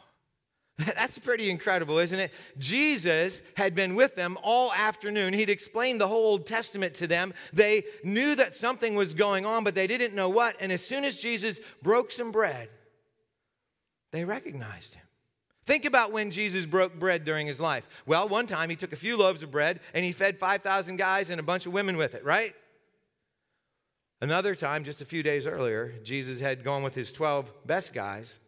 That's 0.79 1.19
pretty 1.19 1.51
incredible, 1.51 1.99
isn't 1.99 2.19
it? 2.19 2.33
Jesus 2.59 3.43
had 3.57 3.75
been 3.75 3.95
with 3.95 4.17
them 4.17 4.37
all 4.43 4.73
afternoon. 4.73 5.33
He'd 5.33 5.51
explained 5.51 6.01
the 6.01 6.09
whole 6.09 6.25
Old 6.25 6.47
Testament 6.47 6.95
to 6.95 7.07
them. 7.07 7.33
They 7.53 7.85
knew 8.03 8.35
that 8.35 8.57
something 8.57 8.97
was 8.97 9.15
going 9.15 9.47
on, 9.47 9.63
but 9.63 9.77
they 9.77 9.87
didn't 9.87 10.15
know 10.15 10.29
what. 10.29 10.57
And 10.59 10.73
as 10.73 10.85
soon 10.85 11.05
as 11.05 11.17
Jesus 11.17 11.61
broke 11.81 12.11
some 12.11 12.33
bread, 12.33 12.71
they 14.11 14.25
recognized 14.25 14.95
him. 14.95 15.03
Think 15.65 15.85
about 15.85 16.13
when 16.13 16.31
Jesus 16.31 16.67
broke 16.67 16.99
bread 16.99 17.25
during 17.25 17.47
his 17.47 17.61
life. 17.61 17.89
Well, 18.05 18.29
one 18.29 18.47
time 18.47 18.69
he 18.69 18.77
took 18.77 18.93
a 18.93 18.97
few 18.97 19.17
loaves 19.17 19.43
of 19.43 19.51
bread 19.51 19.81
and 19.95 20.05
he 20.05 20.13
fed 20.13 20.39
5,000 20.39 20.97
guys 20.97 21.31
and 21.31 21.39
a 21.39 21.45
bunch 21.45 21.67
of 21.67 21.73
women 21.73 21.97
with 21.97 22.15
it, 22.15 22.25
right? 22.25 22.55
Another 24.21 24.55
time, 24.55 24.85
just 24.85 25.01
a 25.01 25.05
few 25.05 25.23
days 25.23 25.47
earlier, 25.47 25.95
Jesus 26.03 26.41
had 26.41 26.65
gone 26.65 26.83
with 26.83 26.95
his 26.95 27.13
12 27.13 27.51
best 27.65 27.95
guys 27.95 28.41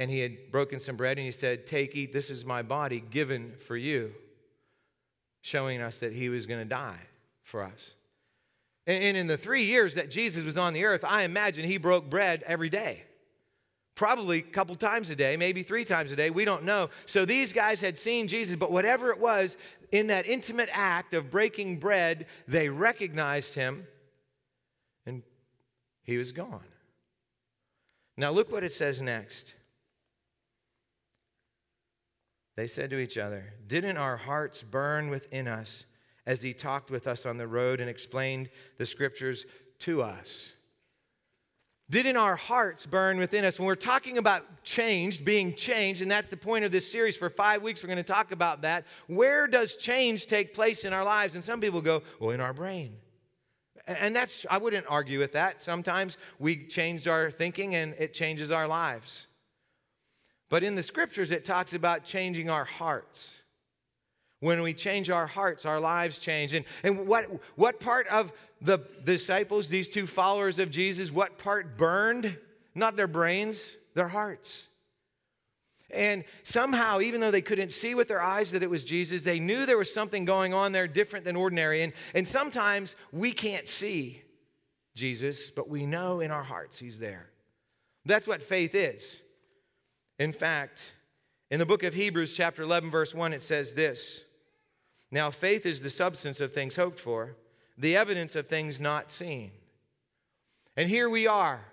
and 0.00 0.10
he 0.10 0.20
had 0.20 0.50
broken 0.50 0.80
some 0.80 0.96
bread 0.96 1.18
and 1.18 1.26
he 1.26 1.30
said, 1.30 1.66
Take, 1.66 1.94
eat, 1.94 2.10
this 2.10 2.30
is 2.30 2.46
my 2.46 2.62
body 2.62 3.04
given 3.10 3.52
for 3.66 3.76
you, 3.76 4.14
showing 5.42 5.82
us 5.82 5.98
that 5.98 6.14
he 6.14 6.30
was 6.30 6.46
going 6.46 6.58
to 6.58 6.64
die 6.64 7.02
for 7.42 7.62
us. 7.62 7.92
And 8.86 9.14
in 9.14 9.26
the 9.26 9.36
three 9.36 9.64
years 9.64 9.96
that 9.96 10.10
Jesus 10.10 10.42
was 10.42 10.56
on 10.56 10.72
the 10.72 10.86
earth, 10.86 11.04
I 11.04 11.24
imagine 11.24 11.66
he 11.66 11.76
broke 11.76 12.08
bread 12.08 12.42
every 12.46 12.70
day. 12.70 13.02
Probably 13.94 14.38
a 14.38 14.42
couple 14.42 14.74
times 14.74 15.10
a 15.10 15.16
day, 15.16 15.36
maybe 15.36 15.62
three 15.62 15.84
times 15.84 16.10
a 16.12 16.16
day, 16.16 16.30
we 16.30 16.46
don't 16.46 16.64
know. 16.64 16.88
So 17.04 17.26
these 17.26 17.52
guys 17.52 17.82
had 17.82 17.98
seen 17.98 18.26
Jesus, 18.26 18.56
but 18.56 18.72
whatever 18.72 19.10
it 19.10 19.20
was, 19.20 19.58
in 19.92 20.06
that 20.06 20.26
intimate 20.26 20.70
act 20.72 21.12
of 21.12 21.30
breaking 21.30 21.76
bread, 21.76 22.24
they 22.48 22.70
recognized 22.70 23.54
him 23.54 23.86
and 25.04 25.22
he 26.04 26.16
was 26.16 26.32
gone. 26.32 26.64
Now, 28.16 28.30
look 28.30 28.50
what 28.50 28.64
it 28.64 28.72
says 28.72 29.02
next. 29.02 29.52
They 32.60 32.66
said 32.66 32.90
to 32.90 32.98
each 32.98 33.16
other, 33.16 33.54
Didn't 33.66 33.96
our 33.96 34.18
hearts 34.18 34.62
burn 34.62 35.08
within 35.08 35.48
us 35.48 35.86
as 36.26 36.42
he 36.42 36.52
talked 36.52 36.90
with 36.90 37.06
us 37.06 37.24
on 37.24 37.38
the 37.38 37.46
road 37.46 37.80
and 37.80 37.88
explained 37.88 38.50
the 38.76 38.84
scriptures 38.84 39.46
to 39.78 40.02
us? 40.02 40.52
Didn't 41.88 42.18
our 42.18 42.36
hearts 42.36 42.84
burn 42.84 43.18
within 43.18 43.46
us? 43.46 43.58
When 43.58 43.66
we're 43.66 43.76
talking 43.76 44.18
about 44.18 44.62
changed, 44.62 45.24
being 45.24 45.54
changed, 45.54 46.02
and 46.02 46.10
that's 46.10 46.28
the 46.28 46.36
point 46.36 46.66
of 46.66 46.70
this 46.70 46.92
series 46.92 47.16
for 47.16 47.30
five 47.30 47.62
weeks, 47.62 47.82
we're 47.82 47.86
going 47.86 47.96
to 47.96 48.02
talk 48.02 48.30
about 48.30 48.60
that. 48.60 48.84
Where 49.06 49.46
does 49.46 49.76
change 49.76 50.26
take 50.26 50.52
place 50.52 50.84
in 50.84 50.92
our 50.92 51.02
lives? 51.02 51.34
And 51.36 51.42
some 51.42 51.62
people 51.62 51.80
go, 51.80 52.02
Well, 52.18 52.32
in 52.32 52.42
our 52.42 52.52
brain. 52.52 52.98
And 53.86 54.14
that's, 54.14 54.44
I 54.50 54.58
wouldn't 54.58 54.84
argue 54.86 55.18
with 55.18 55.32
that. 55.32 55.62
Sometimes 55.62 56.18
we 56.38 56.66
change 56.66 57.08
our 57.08 57.30
thinking 57.30 57.74
and 57.74 57.94
it 57.98 58.12
changes 58.12 58.52
our 58.52 58.68
lives. 58.68 59.28
But 60.50 60.62
in 60.64 60.74
the 60.74 60.82
scriptures, 60.82 61.30
it 61.30 61.44
talks 61.46 61.72
about 61.72 62.04
changing 62.04 62.50
our 62.50 62.64
hearts. 62.64 63.40
When 64.40 64.62
we 64.62 64.74
change 64.74 65.08
our 65.08 65.26
hearts, 65.26 65.64
our 65.64 65.80
lives 65.80 66.18
change. 66.18 66.54
And, 66.54 66.64
and 66.82 67.06
what, 67.06 67.26
what 67.56 67.78
part 67.78 68.06
of 68.08 68.32
the 68.60 68.78
disciples, 69.04 69.68
these 69.68 69.88
two 69.88 70.06
followers 70.06 70.58
of 70.58 70.70
Jesus, 70.70 71.10
what 71.10 71.38
part 71.38 71.78
burned? 71.78 72.36
Not 72.74 72.96
their 72.96 73.06
brains, 73.06 73.76
their 73.94 74.08
hearts. 74.08 74.68
And 75.92 76.24
somehow, 76.42 77.00
even 77.00 77.20
though 77.20 77.30
they 77.30 77.42
couldn't 77.42 77.72
see 77.72 77.94
with 77.94 78.08
their 78.08 78.22
eyes 78.22 78.52
that 78.52 78.62
it 78.62 78.70
was 78.70 78.84
Jesus, 78.84 79.22
they 79.22 79.40
knew 79.40 79.66
there 79.66 79.78
was 79.78 79.92
something 79.92 80.24
going 80.24 80.54
on 80.54 80.72
there 80.72 80.88
different 80.88 81.24
than 81.24 81.36
ordinary. 81.36 81.82
And, 81.82 81.92
and 82.14 82.26
sometimes 82.26 82.94
we 83.12 83.32
can't 83.32 83.68
see 83.68 84.22
Jesus, 84.94 85.50
but 85.50 85.68
we 85.68 85.86
know 85.86 86.20
in 86.20 86.30
our 86.30 86.44
hearts 86.44 86.78
he's 86.78 86.98
there. 86.98 87.30
That's 88.04 88.26
what 88.26 88.42
faith 88.42 88.74
is. 88.74 89.20
In 90.20 90.34
fact, 90.34 90.92
in 91.50 91.58
the 91.58 91.64
book 91.64 91.82
of 91.82 91.94
Hebrews, 91.94 92.36
chapter 92.36 92.62
11, 92.62 92.90
verse 92.90 93.14
1, 93.14 93.32
it 93.32 93.42
says 93.42 93.72
this 93.72 94.22
Now 95.10 95.30
faith 95.30 95.64
is 95.64 95.80
the 95.80 95.88
substance 95.88 96.42
of 96.42 96.52
things 96.52 96.76
hoped 96.76 97.00
for, 97.00 97.36
the 97.78 97.96
evidence 97.96 98.36
of 98.36 98.46
things 98.46 98.82
not 98.82 99.10
seen. 99.10 99.50
And 100.76 100.90
here 100.90 101.08
we 101.08 101.26
are, 101.26 101.64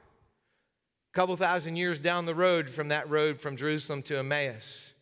a 1.12 1.14
couple 1.14 1.36
thousand 1.36 1.76
years 1.76 2.00
down 2.00 2.26
the 2.26 2.34
road 2.34 2.70
from 2.70 2.88
that 2.88 3.10
road 3.10 3.42
from 3.42 3.58
Jerusalem 3.58 4.02
to 4.04 4.18
Emmaus. 4.18 4.94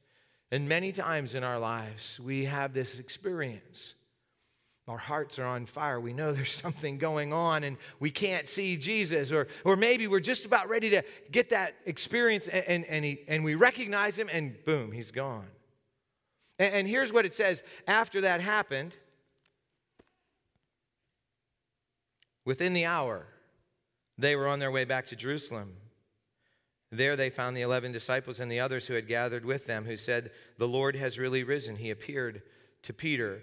And 0.51 0.67
many 0.67 0.91
times 0.91 1.36
in 1.36 1.43
our 1.43 1.60
lives, 1.60 2.19
we 2.19 2.45
have 2.45 2.73
this 2.73 2.97
experience 2.97 3.93
our 4.87 4.97
hearts 4.97 5.39
are 5.39 5.45
on 5.45 5.65
fire. 5.65 5.99
We 5.99 6.13
know 6.13 6.31
there's 6.33 6.51
something 6.51 6.97
going 6.97 7.33
on 7.33 7.63
and 7.63 7.77
we 7.99 8.11
can't 8.11 8.47
see 8.47 8.77
Jesus. 8.77 9.31
Or, 9.31 9.47
or 9.63 9.75
maybe 9.75 10.07
we're 10.07 10.19
just 10.19 10.45
about 10.45 10.69
ready 10.69 10.89
to 10.91 11.03
get 11.31 11.49
that 11.49 11.75
experience 11.85 12.47
and, 12.47 12.65
and, 12.65 12.85
and, 12.85 13.05
he, 13.05 13.19
and 13.27 13.43
we 13.43 13.55
recognize 13.55 14.17
him 14.17 14.29
and 14.31 14.55
boom, 14.65 14.91
he's 14.91 15.11
gone. 15.11 15.47
And, 16.59 16.73
and 16.73 16.87
here's 16.87 17.11
what 17.11 17.25
it 17.25 17.33
says 17.33 17.63
after 17.87 18.21
that 18.21 18.41
happened 18.41 18.95
within 22.45 22.73
the 22.73 22.85
hour, 22.85 23.25
they 24.17 24.35
were 24.35 24.47
on 24.47 24.59
their 24.59 24.71
way 24.71 24.85
back 24.85 25.07
to 25.07 25.15
Jerusalem. 25.15 25.73
There 26.91 27.15
they 27.15 27.29
found 27.29 27.57
the 27.57 27.61
11 27.61 27.91
disciples 27.91 28.39
and 28.39 28.49
the 28.49 28.59
others 28.59 28.85
who 28.85 28.93
had 28.93 29.07
gathered 29.07 29.43
with 29.43 29.65
them, 29.65 29.85
who 29.85 29.97
said, 29.97 30.31
The 30.57 30.67
Lord 30.67 30.95
has 30.95 31.17
really 31.17 31.43
risen. 31.43 31.75
He 31.77 31.89
appeared 31.89 32.43
to 32.83 32.93
Peter. 32.93 33.41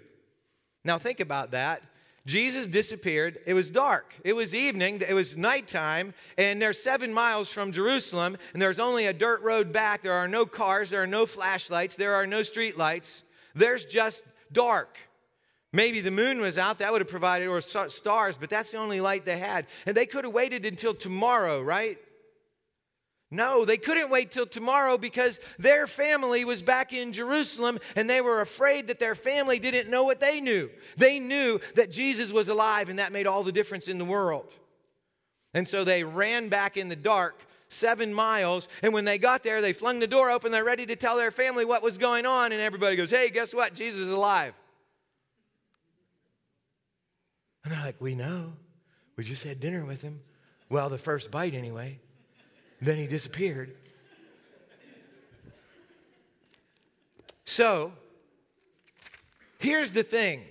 Now, 0.83 0.99
think 0.99 1.19
about 1.19 1.51
that. 1.51 1.81
Jesus 2.25 2.67
disappeared. 2.67 3.39
It 3.45 3.53
was 3.53 3.69
dark. 3.69 4.13
It 4.23 4.33
was 4.33 4.55
evening. 4.55 5.01
It 5.07 5.13
was 5.13 5.35
nighttime. 5.35 6.13
And 6.37 6.61
they're 6.61 6.73
seven 6.73 7.13
miles 7.13 7.49
from 7.49 7.71
Jerusalem. 7.71 8.37
And 8.53 8.61
there's 8.61 8.79
only 8.79 9.07
a 9.07 9.13
dirt 9.13 9.41
road 9.41 9.73
back. 9.73 10.03
There 10.03 10.13
are 10.13 10.27
no 10.27 10.45
cars. 10.45 10.89
There 10.89 11.03
are 11.03 11.07
no 11.07 11.25
flashlights. 11.25 11.95
There 11.97 12.15
are 12.15 12.25
no 12.25 12.43
street 12.43 12.77
lights. 12.77 13.23
There's 13.55 13.83
just 13.83 14.23
dark. 14.51 14.97
Maybe 15.73 16.01
the 16.01 16.11
moon 16.11 16.39
was 16.39 16.57
out. 16.57 16.79
That 16.79 16.91
would 16.91 17.01
have 17.01 17.09
provided, 17.09 17.47
or 17.47 17.59
stars, 17.59 18.37
but 18.37 18.49
that's 18.49 18.71
the 18.71 18.77
only 18.77 19.01
light 19.01 19.25
they 19.25 19.39
had. 19.39 19.65
And 19.87 19.97
they 19.97 20.05
could 20.05 20.23
have 20.23 20.33
waited 20.33 20.65
until 20.65 20.93
tomorrow, 20.93 21.61
right? 21.61 21.97
No, 23.33 23.65
they 23.65 23.77
couldn't 23.77 24.11
wait 24.11 24.29
till 24.29 24.45
tomorrow 24.45 24.95
because 24.95 25.39
their 25.57 25.87
family 25.87 26.45
was 26.45 26.61
back 26.61 26.93
in 26.93 27.11
Jerusalem 27.11 27.79
and 27.95 28.07
they 28.07 28.21
were 28.21 28.41
afraid 28.41 28.87
that 28.87 28.99
their 28.99 29.15
family 29.15 29.57
didn't 29.57 29.89
know 29.89 30.03
what 30.03 30.19
they 30.19 30.39
knew. 30.39 30.69
They 30.97 31.17
knew 31.19 31.59
that 31.73 31.89
Jesus 31.89 32.31
was 32.31 32.47
alive 32.47 32.89
and 32.89 32.99
that 32.99 33.11
made 33.11 33.25
all 33.25 33.43
the 33.43 33.51
difference 33.51 33.87
in 33.87 33.97
the 33.97 34.05
world. 34.05 34.53
And 35.55 35.67
so 35.67 35.83
they 35.83 36.03
ran 36.03 36.49
back 36.49 36.77
in 36.77 36.89
the 36.89 36.95
dark 36.95 37.43
seven 37.69 38.13
miles. 38.13 38.67
And 38.83 38.93
when 38.93 39.03
they 39.03 39.17
got 39.17 39.41
there, 39.41 39.61
they 39.61 39.73
flung 39.73 39.97
the 39.97 40.05
door 40.05 40.29
open. 40.29 40.51
They're 40.51 40.63
ready 40.63 40.85
to 40.85 40.95
tell 40.95 41.17
their 41.17 41.31
family 41.31 41.65
what 41.65 41.81
was 41.81 41.97
going 41.97 42.27
on. 42.27 42.51
And 42.51 42.61
everybody 42.61 42.95
goes, 42.95 43.09
Hey, 43.09 43.31
guess 43.31 43.51
what? 43.51 43.73
Jesus 43.73 44.01
is 44.01 44.11
alive. 44.11 44.53
And 47.63 47.73
they're 47.73 47.83
like, 47.83 47.99
We 47.99 48.13
know. 48.13 48.53
We 49.15 49.23
just 49.23 49.43
had 49.43 49.59
dinner 49.59 49.85
with 49.85 50.03
him. 50.03 50.21
Well, 50.69 50.89
the 50.89 50.99
first 50.99 51.31
bite, 51.31 51.55
anyway. 51.55 51.99
Then 52.83 52.97
he 52.97 53.07
disappeared. 53.07 53.73
So, 57.45 57.93
here's 59.59 59.91
the 59.91 60.03
thing. 60.03 60.43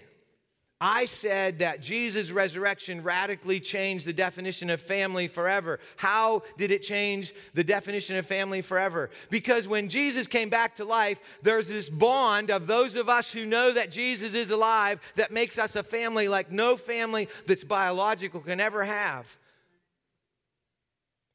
I 0.80 1.04
said 1.04 1.58
that 1.58 1.82
Jesus' 1.82 2.30
resurrection 2.30 3.02
radically 3.02 3.60
changed 3.60 4.06
the 4.06 4.14
definition 4.14 4.70
of 4.70 4.80
family 4.80 5.28
forever. 5.28 5.78
How 5.96 6.42
did 6.56 6.70
it 6.70 6.82
change 6.82 7.34
the 7.52 7.62
definition 7.62 8.16
of 8.16 8.26
family 8.26 8.62
forever? 8.62 9.10
Because 9.28 9.68
when 9.68 9.88
Jesus 9.88 10.26
came 10.26 10.48
back 10.48 10.76
to 10.76 10.84
life, 10.84 11.20
there's 11.42 11.68
this 11.68 11.90
bond 11.90 12.50
of 12.50 12.66
those 12.66 12.96
of 12.96 13.10
us 13.10 13.30
who 13.30 13.44
know 13.44 13.72
that 13.72 13.90
Jesus 13.90 14.32
is 14.32 14.50
alive 14.50 15.00
that 15.16 15.32
makes 15.32 15.58
us 15.58 15.76
a 15.76 15.82
family 15.82 16.28
like 16.28 16.50
no 16.50 16.78
family 16.78 17.28
that's 17.46 17.62
biological 17.62 18.40
can 18.40 18.58
ever 18.58 18.84
have. 18.84 19.26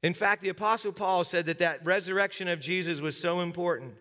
In 0.03 0.13
fact, 0.13 0.41
the 0.41 0.49
Apostle 0.49 0.91
Paul 0.91 1.23
said 1.23 1.45
that 1.47 1.60
that 1.60 1.86
resurrection 1.86 2.47
of 2.47 2.60
Jesus 2.60 3.01
was 3.01 3.19
so 3.19 3.39
important 3.39 3.95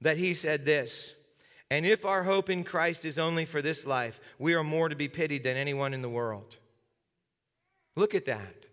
that 0.00 0.18
he 0.18 0.34
said 0.34 0.64
this 0.64 1.14
And 1.70 1.86
if 1.86 2.04
our 2.04 2.24
hope 2.24 2.50
in 2.50 2.64
Christ 2.64 3.04
is 3.04 3.18
only 3.18 3.44
for 3.44 3.62
this 3.62 3.86
life, 3.86 4.20
we 4.38 4.54
are 4.54 4.64
more 4.64 4.88
to 4.88 4.96
be 4.96 5.08
pitied 5.08 5.44
than 5.44 5.56
anyone 5.56 5.94
in 5.94 6.02
the 6.02 6.08
world. 6.08 6.56
Look 7.96 8.14
at 8.14 8.26
that. 8.26 8.66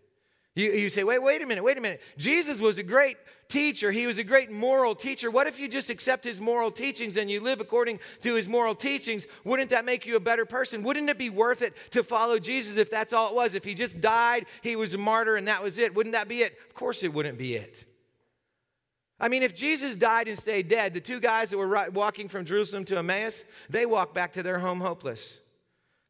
You, 0.55 0.71
you 0.71 0.89
say, 0.89 1.03
wait, 1.03 1.21
wait 1.21 1.41
a 1.41 1.45
minute, 1.45 1.63
wait 1.63 1.77
a 1.77 1.81
minute. 1.81 2.01
Jesus 2.17 2.59
was 2.59 2.77
a 2.77 2.83
great 2.83 3.17
teacher. 3.47 3.91
He 3.91 4.07
was 4.07 4.17
a 4.17 4.23
great 4.23 4.51
moral 4.51 4.95
teacher. 4.95 5.29
What 5.29 5.47
if 5.47 5.59
you 5.59 5.67
just 5.67 5.89
accept 5.89 6.23
his 6.23 6.41
moral 6.41 6.71
teachings 6.71 7.17
and 7.17 7.29
you 7.29 7.39
live 7.39 7.61
according 7.61 7.99
to 8.21 8.35
his 8.35 8.47
moral 8.47 8.75
teachings? 8.75 9.27
Wouldn't 9.43 9.69
that 9.69 9.85
make 9.85 10.05
you 10.05 10.15
a 10.15 10.19
better 10.19 10.45
person? 10.45 10.83
Wouldn't 10.83 11.09
it 11.09 11.17
be 11.17 11.29
worth 11.29 11.61
it 11.61 11.73
to 11.91 12.03
follow 12.03 12.39
Jesus 12.39 12.77
if 12.77 12.89
that's 12.89 13.13
all 13.13 13.29
it 13.29 13.35
was? 13.35 13.53
If 13.53 13.63
he 13.63 13.73
just 13.73 14.01
died, 14.01 14.45
he 14.61 14.75
was 14.75 14.93
a 14.93 14.97
martyr, 14.97 15.35
and 15.35 15.47
that 15.47 15.63
was 15.63 15.77
it? 15.77 15.95
Wouldn't 15.95 16.13
that 16.13 16.27
be 16.27 16.41
it? 16.41 16.57
Of 16.67 16.73
course, 16.73 17.03
it 17.03 17.13
wouldn't 17.13 17.37
be 17.37 17.55
it. 17.55 17.85
I 19.19 19.29
mean, 19.29 19.43
if 19.43 19.55
Jesus 19.55 19.95
died 19.95 20.27
and 20.27 20.37
stayed 20.37 20.67
dead, 20.67 20.93
the 20.93 20.99
two 20.99 21.19
guys 21.19 21.49
that 21.49 21.57
were 21.57 21.89
walking 21.91 22.27
from 22.27 22.43
Jerusalem 22.43 22.83
to 22.85 22.97
Emmaus, 22.97 23.45
they 23.69 23.85
walked 23.85 24.13
back 24.13 24.33
to 24.33 24.43
their 24.43 24.59
home 24.59 24.81
hopeless. 24.81 25.39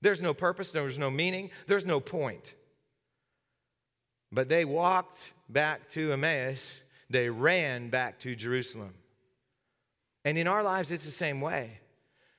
There's 0.02 0.22
no 0.22 0.34
purpose, 0.34 0.72
there's 0.72 0.98
no 0.98 1.12
meaning, 1.12 1.52
there's 1.68 1.86
no 1.86 2.00
point. 2.00 2.54
But 4.32 4.50
they 4.50 4.66
walked 4.66 5.32
back 5.50 5.90
to 5.92 6.12
Emmaus, 6.12 6.84
they 7.10 7.30
ran 7.30 7.90
back 7.90 8.20
to 8.20 8.36
Jerusalem. 8.36 8.94
And 10.24 10.38
in 10.38 10.48
our 10.48 10.64
lives, 10.64 10.92
it's 10.92 11.06
the 11.06 11.12
same 11.12 11.42
way. 11.42 11.80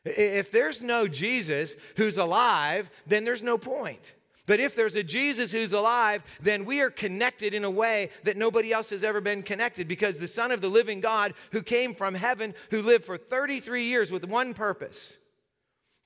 If 0.05 0.51
there's 0.51 0.83
no 0.83 1.09
Jesus 1.09 1.75
who's 1.97 2.17
alive, 2.17 2.91
then 3.07 3.25
there's 3.25 3.43
no 3.43 3.59
point. 3.59 4.15
But 4.47 4.61
if 4.61 4.77
there's 4.77 4.95
a 4.95 5.03
Jesus 5.03 5.51
who's 5.51 5.73
alive, 5.73 6.23
then 6.41 6.65
we 6.65 6.81
are 6.81 6.91
connected 6.91 7.53
in 7.53 7.65
a 7.65 7.71
way 7.71 8.11
that 8.23 8.37
nobody 8.37 8.73
else 8.73 8.91
has 8.91 9.03
ever 9.03 9.21
been 9.21 9.43
connected 9.43 9.89
because 9.89 10.19
the 10.19 10.29
Son 10.29 10.53
of 10.53 10.61
the 10.61 10.71
living 10.71 11.01
God 11.01 11.35
who 11.51 11.63
came 11.63 11.95
from 11.95 12.15
heaven, 12.15 12.55
who 12.71 12.83
lived 12.83 13.05
for 13.05 13.19
33 13.19 13.85
years 13.85 14.13
with 14.13 14.25
one 14.25 14.55
purpose 14.55 15.17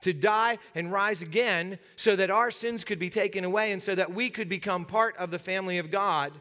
to 0.00 0.14
die 0.14 0.58
and 0.74 0.90
rise 0.90 1.20
again 1.20 1.78
so 1.96 2.16
that 2.16 2.30
our 2.30 2.50
sins 2.50 2.84
could 2.84 2.98
be 2.98 3.10
taken 3.10 3.44
away 3.44 3.72
and 3.72 3.82
so 3.82 3.94
that 3.94 4.14
we 4.14 4.30
could 4.30 4.48
become 4.48 4.86
part 4.86 5.14
of 5.18 5.30
the 5.30 5.38
family 5.38 5.76
of 5.76 5.90
God. 5.90 6.32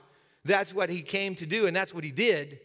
That's 0.49 0.73
what 0.73 0.89
he 0.89 1.03
came 1.03 1.35
to 1.35 1.45
do, 1.45 1.67
and 1.67 1.75
that's 1.75 1.93
what 1.93 2.03
he 2.03 2.09
did. 2.09 2.59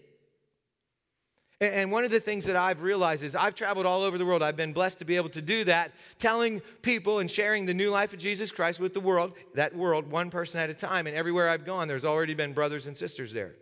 And 1.61 1.93
one 1.93 2.03
of 2.03 2.11
the 2.11 2.19
things 2.19 2.47
that 2.47 2.57
I've 2.57 2.81
realized 2.81 3.23
is 3.23 3.37
I've 3.37 3.55
traveled 3.55 3.85
all 3.85 4.03
over 4.03 4.17
the 4.17 4.25
world. 4.25 4.43
I've 4.43 4.57
been 4.57 4.73
blessed 4.73 5.01
to 5.01 5.05
be 5.05 5.17
able 5.17 5.29
to 5.31 5.43
do 5.43 5.65
that, 5.65 5.93
telling 6.19 6.61
people 6.81 7.19
and 7.19 7.31
sharing 7.31 7.67
the 7.67 7.75
new 7.75 7.91
life 7.91 8.15
of 8.15 8.19
Jesus 8.19 8.51
Christ 8.51 8.81
with 8.81 8.95
the 8.95 9.01
world, 9.01 9.35
that 9.55 9.77
world, 9.77 10.11
one 10.11 10.31
person 10.31 10.61
at 10.61 10.71
a 10.71 10.75
time. 10.75 11.07
And 11.07 11.15
everywhere 11.15 11.51
I've 11.51 11.67
gone, 11.67 11.87
there's 11.87 12.07
already 12.07 12.33
been 12.33 12.55
brothers 12.55 12.87
and 12.87 12.97
sisters 12.97 13.35
there. 13.35 13.55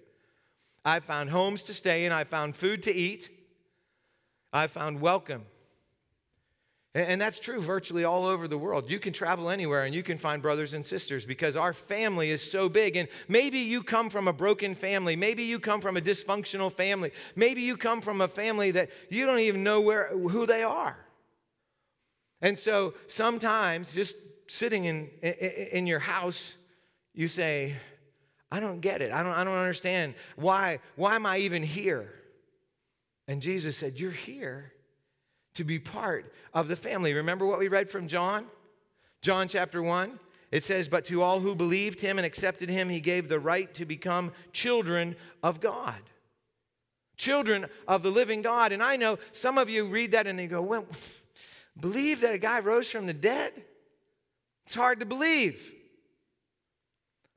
I've 0.85 1.05
found 1.05 1.31
homes 1.31 1.65
to 1.65 1.75
stay 1.75 2.05
in, 2.05 2.13
I've 2.13 2.29
found 2.29 2.55
food 2.55 2.83
to 2.85 2.95
eat, 2.95 3.29
I've 4.53 4.71
found 4.71 5.01
welcome. 5.01 5.47
And 6.95 7.19
that's 7.19 7.39
true 7.39 7.63
virtually 7.63 8.05
all 8.05 8.27
over 8.27 8.47
the 8.47 8.59
world. 8.59 8.91
You 8.91 8.99
can 8.99 9.15
travel 9.15 9.49
anywhere 9.49 9.85
and 9.85 9.95
you 9.95 10.03
can 10.03 10.19
find 10.19 10.43
brothers 10.43 10.75
and 10.75 10.85
sisters 10.85 11.25
because 11.25 11.57
our 11.57 11.73
family 11.73 12.31
is 12.31 12.43
so 12.43 12.69
big. 12.69 12.97
And 12.97 13.09
maybe 13.29 13.61
you 13.61 13.83
come 13.83 14.11
from 14.11 14.29
a 14.29 14.33
broken 14.33 14.75
family. 14.75 15.17
Maybe 15.17 15.45
you 15.45 15.59
come 15.59 15.81
from 15.81 15.97
a 15.97 16.03
dysfunctional 16.03 16.71
family. 16.71 17.13
Maybe 17.35 17.63
you 17.63 17.79
come 17.79 18.03
from 18.03 18.21
a 18.21 18.29
family 18.29 18.73
that 18.73 18.91
you 19.09 19.25
don't 19.25 19.39
even 19.39 19.65
know 19.65 19.81
where, 19.81 20.09
who 20.09 20.45
they 20.45 20.63
are. 20.63 20.99
And 22.43 22.59
so 22.59 22.93
sometimes 23.07 23.95
just 23.95 24.17
sitting 24.47 24.85
in, 24.85 25.09
in, 25.73 25.87
your 25.87 26.01
house, 26.01 26.57
you 27.15 27.27
say, 27.27 27.77
I 28.51 28.61
don't 28.61 28.81
get 28.81 29.01
it. 29.01 29.13
I 29.13 29.23
don't, 29.23 29.33
I 29.33 29.45
don't 29.45 29.57
understand. 29.57 30.15
Why, 30.37 30.81
why 30.97 31.15
am 31.15 31.25
I 31.25 31.39
even 31.39 31.63
here? 31.63 32.13
And 33.29 33.41
Jesus 33.41 33.79
said, 33.79 33.99
You're 33.99 34.11
here 34.11 34.72
to 35.55 35.65
be 35.65 35.79
part 35.79 36.33
of 36.55 36.69
the 36.69 36.77
family. 36.77 37.13
Remember 37.13 37.47
what 37.47 37.59
we 37.59 37.69
read 37.69 37.91
from 37.91 38.09
John? 38.09 38.47
John 39.21 39.49
chapter 39.49 39.83
1. 39.83 40.19
It 40.51 40.63
says, 40.63 40.89
But 40.89 41.05
to 41.07 41.23
all 41.23 41.41
who 41.41 41.55
believed 41.55 42.01
him 42.01 42.19
and 42.19 42.27
accepted 42.27 42.69
him, 42.69 42.89
he 42.89 43.01
gave 43.01 43.29
the 43.29 43.41
right 43.41 43.73
to 43.75 43.85
become 43.85 44.33
children 44.53 45.17
of 45.43 45.61
God. 45.61 46.01
Children 47.17 47.67
of 47.89 48.03
the 48.03 48.11
living 48.11 48.43
God. 48.43 48.73
And 48.73 48.83
I 48.83 48.97
know 48.97 49.19
some 49.33 49.59
of 49.59 49.71
you 49.71 49.87
read 49.87 50.13
that 50.13 50.27
and 50.27 50.39
you 50.39 50.49
go, 50.49 50.63
Well, 50.63 50.87
believe 51.79 52.21
that 52.21 52.35
a 52.35 52.39
guy 52.39 52.61
rose 52.61 52.91
from 52.91 53.07
the 53.07 53.15
dead? 53.15 53.53
It's 54.67 54.75
hard 54.75 55.01
to 55.01 55.07
believe. 55.07 55.73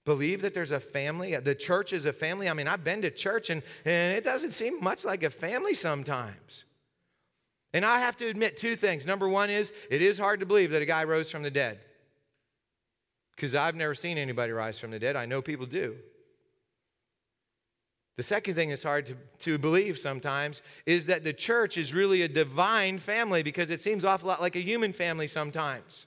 Believe 0.06 0.44
that 0.44 0.54
there's 0.54 0.72
a 0.72 0.80
family, 0.80 1.36
the 1.36 1.56
church 1.56 1.92
is 1.92 2.06
a 2.06 2.14
family. 2.14 2.48
I 2.48 2.54
mean, 2.54 2.68
I've 2.68 2.84
been 2.84 3.02
to 3.02 3.10
church 3.10 3.50
and, 3.50 3.64
and 3.84 4.16
it 4.16 4.24
doesn't 4.24 4.52
seem 4.52 4.80
much 4.80 5.04
like 5.04 5.24
a 5.24 5.32
family 5.32 5.74
sometimes. 5.74 6.66
And 7.76 7.86
I 7.86 8.00
have 8.00 8.16
to 8.18 8.28
admit 8.30 8.56
two 8.56 8.78
things. 8.78 9.06
Number 9.06 9.28
one 9.28 9.50
is 9.50 9.74
it 9.92 10.02
is 10.02 10.18
hard 10.18 10.40
to 10.40 10.46
believe 10.46 10.72
that 10.72 10.82
a 10.82 10.86
guy 10.86 11.04
rose 11.04 11.30
from 11.30 11.44
the 11.44 11.52
dead. 11.52 11.78
Because 13.36 13.54
I've 13.54 13.76
never 13.76 13.94
seen 13.94 14.18
anybody 14.18 14.54
rise 14.54 14.80
from 14.80 14.92
the 14.92 14.98
dead. 14.98 15.18
I 15.18 15.26
know 15.26 15.42
people 15.42 15.66
do. 15.66 15.98
The 18.16 18.24
second 18.24 18.56
thing 18.56 18.70
that's 18.70 18.84
hard 18.84 19.08
to, 19.08 19.18
to 19.40 19.58
believe 19.58 19.98
sometimes 19.98 20.62
is 20.86 21.08
that 21.08 21.26
the 21.26 21.34
church 21.34 21.78
is 21.78 21.94
really 21.94 22.22
a 22.22 22.30
divine 22.30 22.98
family 22.98 23.44
because 23.44 23.70
it 23.70 23.82
seems 23.82 24.06
awful 24.06 24.30
lot 24.30 24.40
like 24.40 24.56
a 24.56 24.62
human 24.62 24.94
family 24.94 25.28
sometimes. 25.28 26.06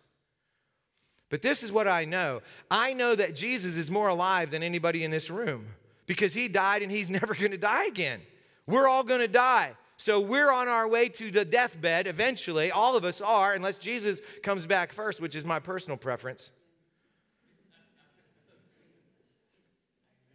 But 1.29 1.43
this 1.43 1.63
is 1.63 1.71
what 1.71 1.87
I 1.87 2.07
know 2.07 2.41
I 2.71 2.95
know 2.95 3.15
that 3.15 3.35
Jesus 3.35 3.77
is 3.77 3.91
more 3.91 4.09
alive 4.09 4.53
than 4.53 4.63
anybody 4.63 5.05
in 5.05 5.11
this 5.11 5.29
room 5.29 5.67
because 6.07 6.33
he 6.33 6.49
died 6.49 6.81
and 6.81 6.91
he's 6.91 7.11
never 7.21 7.35
going 7.35 7.51
to 7.51 7.59
die 7.59 7.85
again. 7.85 8.23
We're 8.67 8.89
all 8.89 9.05
going 9.05 9.21
to 9.21 9.29
die. 9.29 9.75
So 9.99 10.21
we're 10.21 10.51
on 10.51 10.69
our 10.69 10.87
way 10.87 11.09
to 11.09 11.31
the 11.33 11.45
deathbed 11.45 12.07
eventually. 12.07 12.71
All 12.71 12.97
of 12.97 13.05
us 13.05 13.21
are, 13.21 13.53
unless 13.53 13.79
Jesus 13.79 14.21
comes 14.45 14.65
back 14.65 14.93
first, 14.93 15.21
which 15.21 15.35
is 15.35 15.45
my 15.45 15.59
personal 15.59 15.97
preference. 15.97 16.53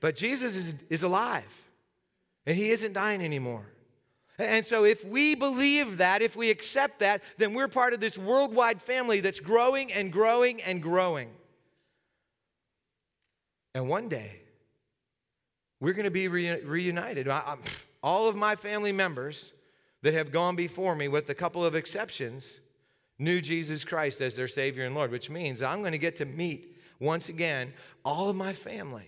But 0.02 0.18
Jesus 0.18 0.58
is, 0.58 0.76
is 0.90 1.04
alive, 1.04 1.46
and 2.46 2.58
he 2.58 2.72
isn't 2.72 2.92
dying 2.92 3.22
anymore. 3.22 3.66
And 4.38 4.66
so, 4.66 4.84
if 4.84 5.06
we 5.06 5.34
believe 5.34 6.00
that, 6.00 6.22
if 6.22 6.36
we 6.36 6.50
accept 6.50 7.00
that, 7.00 7.24
then 7.38 7.54
we're 7.54 7.70
part 7.70 7.94
of 7.94 8.02
this 8.02 8.18
worldwide 8.18 8.82
family 8.82 9.22
that's 9.22 9.40
growing 9.40 9.94
and 9.94 10.12
growing 10.12 10.62
and 10.62 10.82
growing. 10.82 11.30
And 13.74 13.88
one 13.88 14.10
day, 14.10 14.42
we're 15.80 15.94
going 15.94 16.06
to 16.06 16.12
be 16.12 16.28
re- 16.28 16.62
reunited. 16.62 17.30
I, 17.30 17.56
all 18.04 18.28
of 18.28 18.36
my 18.36 18.56
family 18.56 18.92
members 18.92 19.54
that 20.02 20.14
have 20.14 20.32
gone 20.32 20.56
before 20.56 20.96
me, 20.96 21.08
with 21.08 21.30
a 21.30 21.34
couple 21.34 21.66
of 21.66 21.74
exceptions, 21.74 22.60
knew 23.18 23.42
Jesus 23.42 23.86
Christ 23.86 24.20
as 24.22 24.36
their 24.36 24.48
Savior 24.48 24.86
and 24.86 24.94
Lord, 24.94 25.10
which 25.12 25.30
means 25.30 25.64
I'm 25.64 25.80
going 25.80 25.94
to 25.94 25.98
get 25.98 26.18
to 26.18 26.26
meet 26.26 26.76
once 27.00 27.30
again 27.30 27.74
all 28.04 28.30
of 28.30 28.36
my 28.36 28.54
family. 28.54 29.08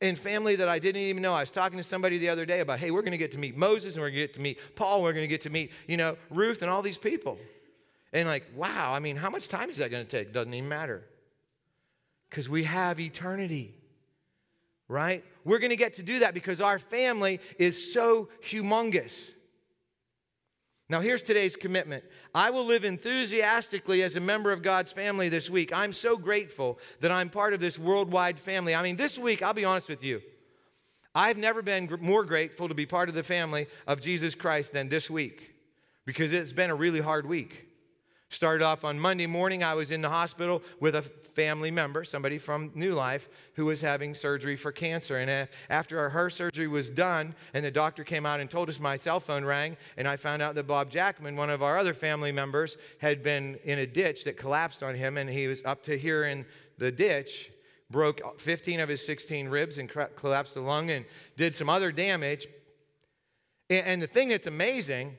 And 0.00 0.16
family 0.16 0.54
that 0.56 0.68
I 0.68 0.78
didn't 0.78 1.02
even 1.02 1.22
know. 1.22 1.34
I 1.34 1.40
was 1.40 1.50
talking 1.50 1.76
to 1.78 1.82
somebody 1.82 2.18
the 2.18 2.28
other 2.28 2.46
day 2.46 2.60
about, 2.60 2.78
hey, 2.78 2.92
we're 2.92 3.02
going 3.02 3.12
to 3.12 3.18
get 3.18 3.32
to 3.32 3.38
meet 3.38 3.56
Moses 3.56 3.94
and 3.94 4.02
we're 4.02 4.10
going 4.10 4.20
to 4.20 4.26
get 4.26 4.34
to 4.34 4.40
meet 4.40 4.58
Paul, 4.76 5.02
we're 5.02 5.12
going 5.12 5.24
to 5.24 5.28
get 5.28 5.40
to 5.40 5.50
meet, 5.50 5.72
you 5.88 5.96
know, 5.96 6.16
Ruth 6.30 6.62
and 6.62 6.70
all 6.70 6.82
these 6.82 6.98
people. 6.98 7.38
And 8.12 8.28
like, 8.28 8.44
wow, 8.54 8.92
I 8.92 9.00
mean, 9.00 9.16
how 9.16 9.28
much 9.28 9.48
time 9.48 9.70
is 9.70 9.78
that 9.78 9.90
going 9.90 10.06
to 10.06 10.10
take? 10.10 10.32
Doesn't 10.32 10.54
even 10.54 10.68
matter. 10.68 11.02
Because 12.30 12.48
we 12.48 12.64
have 12.64 13.00
eternity, 13.00 13.74
right? 14.88 15.24
We're 15.44 15.58
going 15.58 15.70
to 15.70 15.76
get 15.76 15.94
to 15.94 16.02
do 16.02 16.20
that 16.20 16.34
because 16.34 16.60
our 16.60 16.78
family 16.78 17.40
is 17.58 17.92
so 17.92 18.28
humongous. 18.44 19.32
Now, 20.90 21.00
here's 21.00 21.22
today's 21.22 21.54
commitment 21.54 22.04
I 22.34 22.50
will 22.50 22.64
live 22.64 22.84
enthusiastically 22.84 24.02
as 24.02 24.16
a 24.16 24.20
member 24.20 24.52
of 24.52 24.62
God's 24.62 24.92
family 24.92 25.28
this 25.28 25.50
week. 25.50 25.72
I'm 25.72 25.92
so 25.92 26.16
grateful 26.16 26.78
that 27.00 27.10
I'm 27.10 27.28
part 27.28 27.52
of 27.52 27.60
this 27.60 27.78
worldwide 27.78 28.38
family. 28.38 28.74
I 28.74 28.82
mean, 28.82 28.96
this 28.96 29.18
week, 29.18 29.42
I'll 29.42 29.54
be 29.54 29.66
honest 29.66 29.88
with 29.88 30.02
you, 30.02 30.22
I've 31.14 31.36
never 31.36 31.62
been 31.62 31.90
more 32.00 32.24
grateful 32.24 32.68
to 32.68 32.74
be 32.74 32.86
part 32.86 33.08
of 33.08 33.14
the 33.14 33.22
family 33.22 33.66
of 33.86 34.00
Jesus 34.00 34.34
Christ 34.34 34.72
than 34.72 34.88
this 34.88 35.10
week 35.10 35.54
because 36.06 36.32
it's 36.32 36.52
been 36.52 36.70
a 36.70 36.74
really 36.74 37.00
hard 37.00 37.26
week. 37.26 37.67
Started 38.30 38.62
off 38.62 38.84
on 38.84 39.00
Monday 39.00 39.26
morning, 39.26 39.64
I 39.64 39.72
was 39.72 39.90
in 39.90 40.02
the 40.02 40.10
hospital 40.10 40.62
with 40.80 40.94
a 40.94 41.00
family 41.00 41.70
member, 41.70 42.04
somebody 42.04 42.36
from 42.36 42.70
New 42.74 42.92
Life, 42.92 43.26
who 43.54 43.64
was 43.64 43.80
having 43.80 44.14
surgery 44.14 44.54
for 44.54 44.70
cancer. 44.70 45.16
And 45.16 45.48
after 45.70 46.10
her 46.10 46.28
surgery 46.28 46.68
was 46.68 46.90
done, 46.90 47.34
and 47.54 47.64
the 47.64 47.70
doctor 47.70 48.04
came 48.04 48.26
out 48.26 48.40
and 48.40 48.50
told 48.50 48.68
us, 48.68 48.78
my 48.78 48.96
cell 48.96 49.18
phone 49.18 49.46
rang, 49.46 49.78
and 49.96 50.06
I 50.06 50.16
found 50.16 50.42
out 50.42 50.54
that 50.56 50.66
Bob 50.66 50.90
Jackman, 50.90 51.36
one 51.36 51.48
of 51.48 51.62
our 51.62 51.78
other 51.78 51.94
family 51.94 52.30
members, 52.30 52.76
had 52.98 53.22
been 53.22 53.58
in 53.64 53.78
a 53.78 53.86
ditch 53.86 54.24
that 54.24 54.36
collapsed 54.36 54.82
on 54.82 54.94
him, 54.94 55.16
and 55.16 55.30
he 55.30 55.46
was 55.46 55.62
up 55.64 55.82
to 55.84 55.96
here 55.96 56.24
in 56.24 56.44
the 56.76 56.92
ditch 56.92 57.50
broke 57.90 58.38
15 58.40 58.80
of 58.80 58.88
his 58.90 59.04
16 59.06 59.48
ribs 59.48 59.78
and 59.78 59.90
collapsed 60.16 60.52
the 60.52 60.60
lung 60.60 60.90
and 60.90 61.06
did 61.36 61.54
some 61.54 61.70
other 61.70 61.90
damage. 61.90 62.46
And 63.70 64.02
the 64.02 64.06
thing 64.06 64.28
that's 64.28 64.46
amazing 64.46 65.16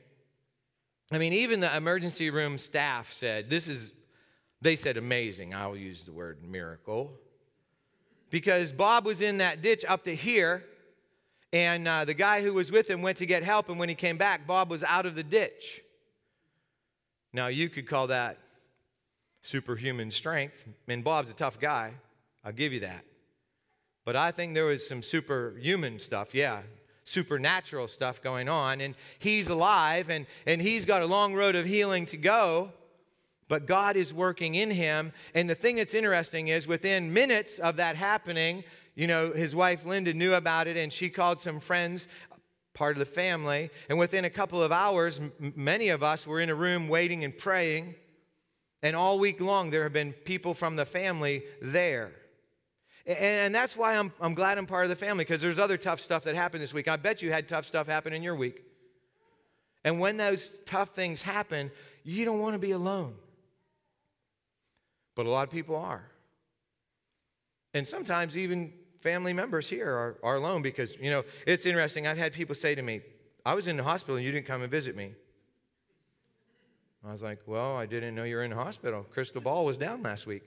I 1.12 1.18
mean, 1.18 1.34
even 1.34 1.60
the 1.60 1.76
emergency 1.76 2.30
room 2.30 2.58
staff 2.58 3.12
said, 3.12 3.50
this 3.50 3.68
is, 3.68 3.92
they 4.62 4.76
said 4.76 4.96
amazing. 4.98 5.56
I'll 5.56 5.76
use 5.76 6.04
the 6.04 6.12
word 6.12 6.44
miracle. 6.44 7.12
Because 8.30 8.72
Bob 8.72 9.06
was 9.06 9.22
in 9.22 9.40
that 9.40 9.64
ditch 9.64 9.84
up 9.88 10.04
to 10.04 10.16
here, 10.16 10.64
and 11.52 11.88
uh, 11.88 12.06
the 12.06 12.14
guy 12.14 12.44
who 12.44 12.54
was 12.54 12.72
with 12.72 12.88
him 12.88 13.02
went 13.02 13.18
to 13.18 13.26
get 13.26 13.44
help, 13.44 13.70
and 13.70 13.80
when 13.80 13.90
he 13.90 13.96
came 13.96 14.18
back, 14.18 14.46
Bob 14.46 14.70
was 14.70 14.84
out 14.84 15.08
of 15.08 15.16
the 15.16 15.24
ditch. 15.24 15.82
Now, 17.34 17.48
you 17.48 17.70
could 17.70 17.88
call 17.88 18.08
that 18.08 18.38
superhuman 19.42 20.12
strength, 20.12 20.64
and 20.88 21.04
Bob's 21.04 21.32
a 21.32 21.34
tough 21.34 21.60
guy. 21.60 21.94
I'll 22.46 22.52
give 22.52 22.72
you 22.72 22.82
that. 22.82 23.04
But 24.06 24.16
I 24.16 24.32
think 24.32 24.54
there 24.54 24.66
was 24.66 24.88
some 24.88 25.02
superhuman 25.02 26.00
stuff, 26.00 26.36
yeah, 26.36 26.62
supernatural 27.10 27.88
stuff 27.88 28.22
going 28.22 28.48
on. 28.48 28.82
And 28.82 28.96
he's 29.18 29.48
alive 29.48 30.10
and, 30.10 30.26
and 30.46 30.62
he's 30.62 30.86
got 30.86 31.02
a 31.02 31.06
long 31.06 31.34
road 31.34 31.56
of 31.56 31.66
healing 31.66 32.06
to 32.08 32.18
go, 32.18 32.72
but 33.48 33.66
God 33.66 33.96
is 33.96 34.14
working 34.14 34.56
in 34.56 34.72
him. 34.72 35.12
And 35.34 35.50
the 35.50 35.56
thing 35.56 35.78
that's 35.78 35.94
interesting 35.94 36.50
is 36.50 36.68
within 36.68 37.14
minutes 37.14 37.60
of 37.60 37.78
that 37.78 37.96
happening, 37.96 38.64
you 38.96 39.08
know, 39.08 39.32
his 39.32 39.56
wife 39.56 39.86
Linda 39.86 40.14
knew 40.14 40.34
about 40.34 40.68
it 40.68 40.78
and 40.78 40.94
she 40.94 41.10
called 41.10 41.42
some 41.42 41.60
friends 41.60 42.08
part 42.74 42.96
of 42.96 43.00
the 43.00 43.06
family. 43.06 43.70
And 43.90 43.98
within 43.98 44.24
a 44.24 44.30
couple 44.30 44.64
of 44.64 44.72
hours, 44.72 45.20
m- 45.20 45.54
many 45.56 45.90
of 45.90 46.04
us 46.04 46.26
were 46.26 46.40
in 46.40 46.50
a 46.50 46.56
room 46.56 46.88
waiting 46.88 47.24
and 47.24 47.38
praying. 47.38 47.96
And 48.82 48.96
all 48.96 49.20
week 49.20 49.42
long, 49.42 49.72
there 49.72 49.84
have 49.84 49.92
been 49.92 50.14
people 50.14 50.54
from 50.54 50.78
the 50.78 50.86
family 50.86 51.44
there. 51.62 52.12
And 53.10 53.56
that's 53.56 53.76
why 53.76 53.96
I'm, 53.96 54.14
I'm 54.22 54.36
glad 54.36 54.60
I'm 54.60 54.68
part 54.68 54.84
of 54.84 54.90
the 54.90 54.96
family 54.96 55.24
because 55.24 55.42
there's 55.42 55.58
other 55.58 55.78
tough 55.78 56.00
stuff 56.00 56.26
that 56.26 56.36
happened 56.36 56.62
this 56.62 56.76
week. 56.76 56.88
I 56.88 56.96
bet 56.96 57.24
you 57.24 57.32
had 57.32 57.48
tough 57.48 57.66
stuff 57.66 57.88
happen 57.88 58.14
in 58.14 58.22
your 58.22 58.36
week. 58.36 58.64
And 59.84 60.00
when 60.00 60.18
those 60.18 60.60
tough 60.68 60.90
things 60.90 61.24
happen, 61.24 61.72
you 62.04 62.24
don't 62.24 62.40
want 62.40 62.54
to 62.54 62.60
be 62.60 62.70
alone. 62.70 63.16
But 65.16 65.26
a 65.26 65.30
lot 65.30 65.48
of 65.48 65.50
people 65.50 65.76
are. 65.76 66.04
And 67.74 67.88
sometimes 67.88 68.38
even 68.38 68.74
family 69.00 69.34
members 69.34 69.68
here 69.68 69.90
are, 69.90 70.18
are 70.22 70.36
alone 70.36 70.62
because, 70.62 70.96
you 71.00 71.10
know, 71.10 71.24
it's 71.48 71.66
interesting. 71.66 72.06
I've 72.06 72.18
had 72.18 72.34
people 72.34 72.54
say 72.54 72.76
to 72.76 72.82
me, 72.84 73.02
I 73.44 73.56
was 73.56 73.68
in 73.68 73.76
the 73.76 73.84
hospital 73.84 74.18
and 74.18 74.26
you 74.26 74.32
didn't 74.32 74.46
come 74.46 74.62
and 74.62 74.70
visit 74.70 74.96
me. 74.96 75.14
I 77.04 77.12
was 77.12 77.24
like, 77.24 77.40
well, 77.48 77.76
I 77.76 77.88
didn't 77.88 78.14
know 78.14 78.24
you 78.24 78.36
were 78.36 78.44
in 78.44 78.52
the 78.52 78.56
hospital. 78.56 79.04
Crystal 79.10 79.42
Ball 79.42 79.66
was 79.66 79.78
down 79.78 80.04
last 80.04 80.28
week. 80.28 80.44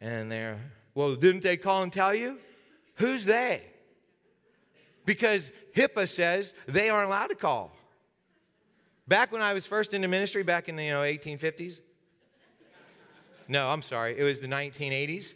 And 0.00 0.32
they're, 0.32 0.58
well, 0.94 1.14
didn't 1.14 1.42
they 1.42 1.56
call 1.56 1.82
and 1.82 1.92
tell 1.92 2.14
you? 2.14 2.38
Who's 2.96 3.24
they? 3.24 3.62
Because 5.04 5.50
HIPAA 5.74 6.08
says 6.08 6.54
they 6.66 6.88
aren't 6.90 7.08
allowed 7.08 7.28
to 7.28 7.34
call. 7.34 7.72
Back 9.08 9.32
when 9.32 9.42
I 9.42 9.52
was 9.52 9.66
first 9.66 9.94
into 9.94 10.08
ministry, 10.08 10.42
back 10.42 10.68
in 10.68 10.76
the 10.76 10.84
you 10.84 10.90
know, 10.90 11.02
1850s, 11.02 11.80
no, 13.48 13.68
I'm 13.68 13.82
sorry, 13.82 14.18
it 14.18 14.22
was 14.22 14.40
the 14.40 14.46
1980s. 14.46 15.34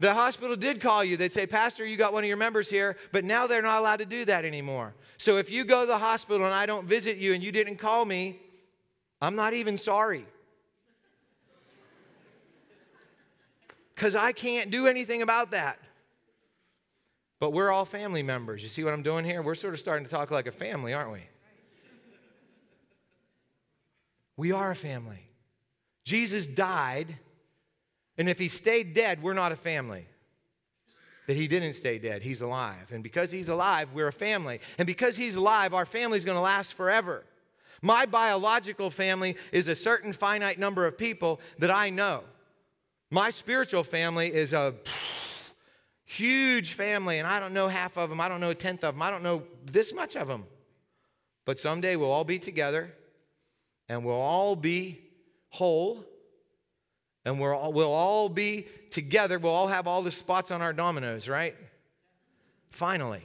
The 0.00 0.12
hospital 0.12 0.56
did 0.56 0.80
call 0.80 1.04
you. 1.04 1.16
They'd 1.16 1.30
say, 1.30 1.46
Pastor, 1.46 1.86
you 1.86 1.96
got 1.96 2.12
one 2.12 2.24
of 2.24 2.28
your 2.28 2.36
members 2.36 2.68
here, 2.68 2.96
but 3.12 3.24
now 3.24 3.46
they're 3.46 3.62
not 3.62 3.78
allowed 3.78 3.98
to 3.98 4.06
do 4.06 4.24
that 4.24 4.44
anymore. 4.44 4.94
So 5.18 5.36
if 5.36 5.50
you 5.50 5.64
go 5.64 5.82
to 5.82 5.86
the 5.86 5.98
hospital 5.98 6.44
and 6.44 6.54
I 6.54 6.66
don't 6.66 6.86
visit 6.86 7.16
you 7.16 7.32
and 7.32 7.42
you 7.42 7.52
didn't 7.52 7.76
call 7.76 8.04
me, 8.04 8.40
I'm 9.22 9.36
not 9.36 9.54
even 9.54 9.78
sorry. 9.78 10.26
Because 13.94 14.14
I 14.14 14.32
can't 14.32 14.70
do 14.70 14.86
anything 14.86 15.22
about 15.22 15.52
that. 15.52 15.78
But 17.40 17.50
we're 17.50 17.70
all 17.70 17.84
family 17.84 18.22
members. 18.22 18.62
You 18.62 18.68
see 18.68 18.84
what 18.84 18.94
I'm 18.94 19.02
doing 19.02 19.24
here? 19.24 19.42
We're 19.42 19.54
sort 19.54 19.74
of 19.74 19.80
starting 19.80 20.04
to 20.04 20.10
talk 20.10 20.30
like 20.30 20.46
a 20.46 20.52
family, 20.52 20.94
aren't 20.94 21.12
we? 21.12 21.22
We 24.36 24.52
are 24.52 24.70
a 24.70 24.76
family. 24.76 25.28
Jesus 26.04 26.46
died, 26.46 27.16
and 28.18 28.28
if 28.28 28.38
he 28.38 28.48
stayed 28.48 28.92
dead, 28.92 29.22
we're 29.22 29.34
not 29.34 29.52
a 29.52 29.56
family. 29.56 30.06
That 31.26 31.36
he 31.36 31.48
didn't 31.48 31.72
stay 31.74 31.98
dead, 31.98 32.22
he's 32.22 32.42
alive. 32.42 32.90
And 32.90 33.02
because 33.02 33.30
he's 33.30 33.48
alive, 33.48 33.88
we're 33.94 34.08
a 34.08 34.12
family. 34.12 34.60
And 34.76 34.86
because 34.86 35.16
he's 35.16 35.36
alive, 35.36 35.72
our 35.72 35.86
family's 35.86 36.24
gonna 36.24 36.42
last 36.42 36.74
forever. 36.74 37.24
My 37.80 38.06
biological 38.06 38.90
family 38.90 39.36
is 39.52 39.68
a 39.68 39.76
certain 39.76 40.12
finite 40.12 40.58
number 40.58 40.86
of 40.86 40.98
people 40.98 41.40
that 41.58 41.70
I 41.70 41.90
know. 41.90 42.24
My 43.10 43.30
spiritual 43.30 43.84
family 43.84 44.32
is 44.32 44.52
a 44.52 44.74
huge 46.04 46.72
family, 46.72 47.18
and 47.18 47.26
I 47.26 47.40
don't 47.40 47.52
know 47.52 47.68
half 47.68 47.96
of 47.96 48.10
them. 48.10 48.20
I 48.20 48.28
don't 48.28 48.40
know 48.40 48.50
a 48.50 48.54
tenth 48.54 48.84
of 48.84 48.94
them. 48.94 49.02
I 49.02 49.10
don't 49.10 49.22
know 49.22 49.42
this 49.64 49.92
much 49.92 50.16
of 50.16 50.28
them. 50.28 50.44
But 51.44 51.58
someday 51.58 51.96
we'll 51.96 52.10
all 52.10 52.24
be 52.24 52.38
together, 52.38 52.92
and 53.88 54.04
we'll 54.04 54.14
all 54.14 54.56
be 54.56 55.00
whole, 55.50 56.04
and 57.24 57.38
we'll 57.40 57.54
all, 57.54 57.72
we'll 57.72 57.92
all 57.92 58.28
be 58.28 58.66
together. 58.90 59.38
We'll 59.38 59.52
all 59.52 59.68
have 59.68 59.86
all 59.86 60.02
the 60.02 60.10
spots 60.10 60.50
on 60.50 60.62
our 60.62 60.72
dominoes, 60.72 61.28
right? 61.28 61.56
Finally. 62.70 63.22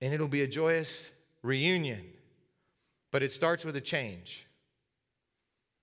And 0.00 0.12
it'll 0.12 0.28
be 0.28 0.42
a 0.42 0.46
joyous 0.46 1.10
reunion. 1.42 2.04
But 3.10 3.22
it 3.22 3.32
starts 3.32 3.64
with 3.64 3.76
a 3.76 3.80
change. 3.80 4.46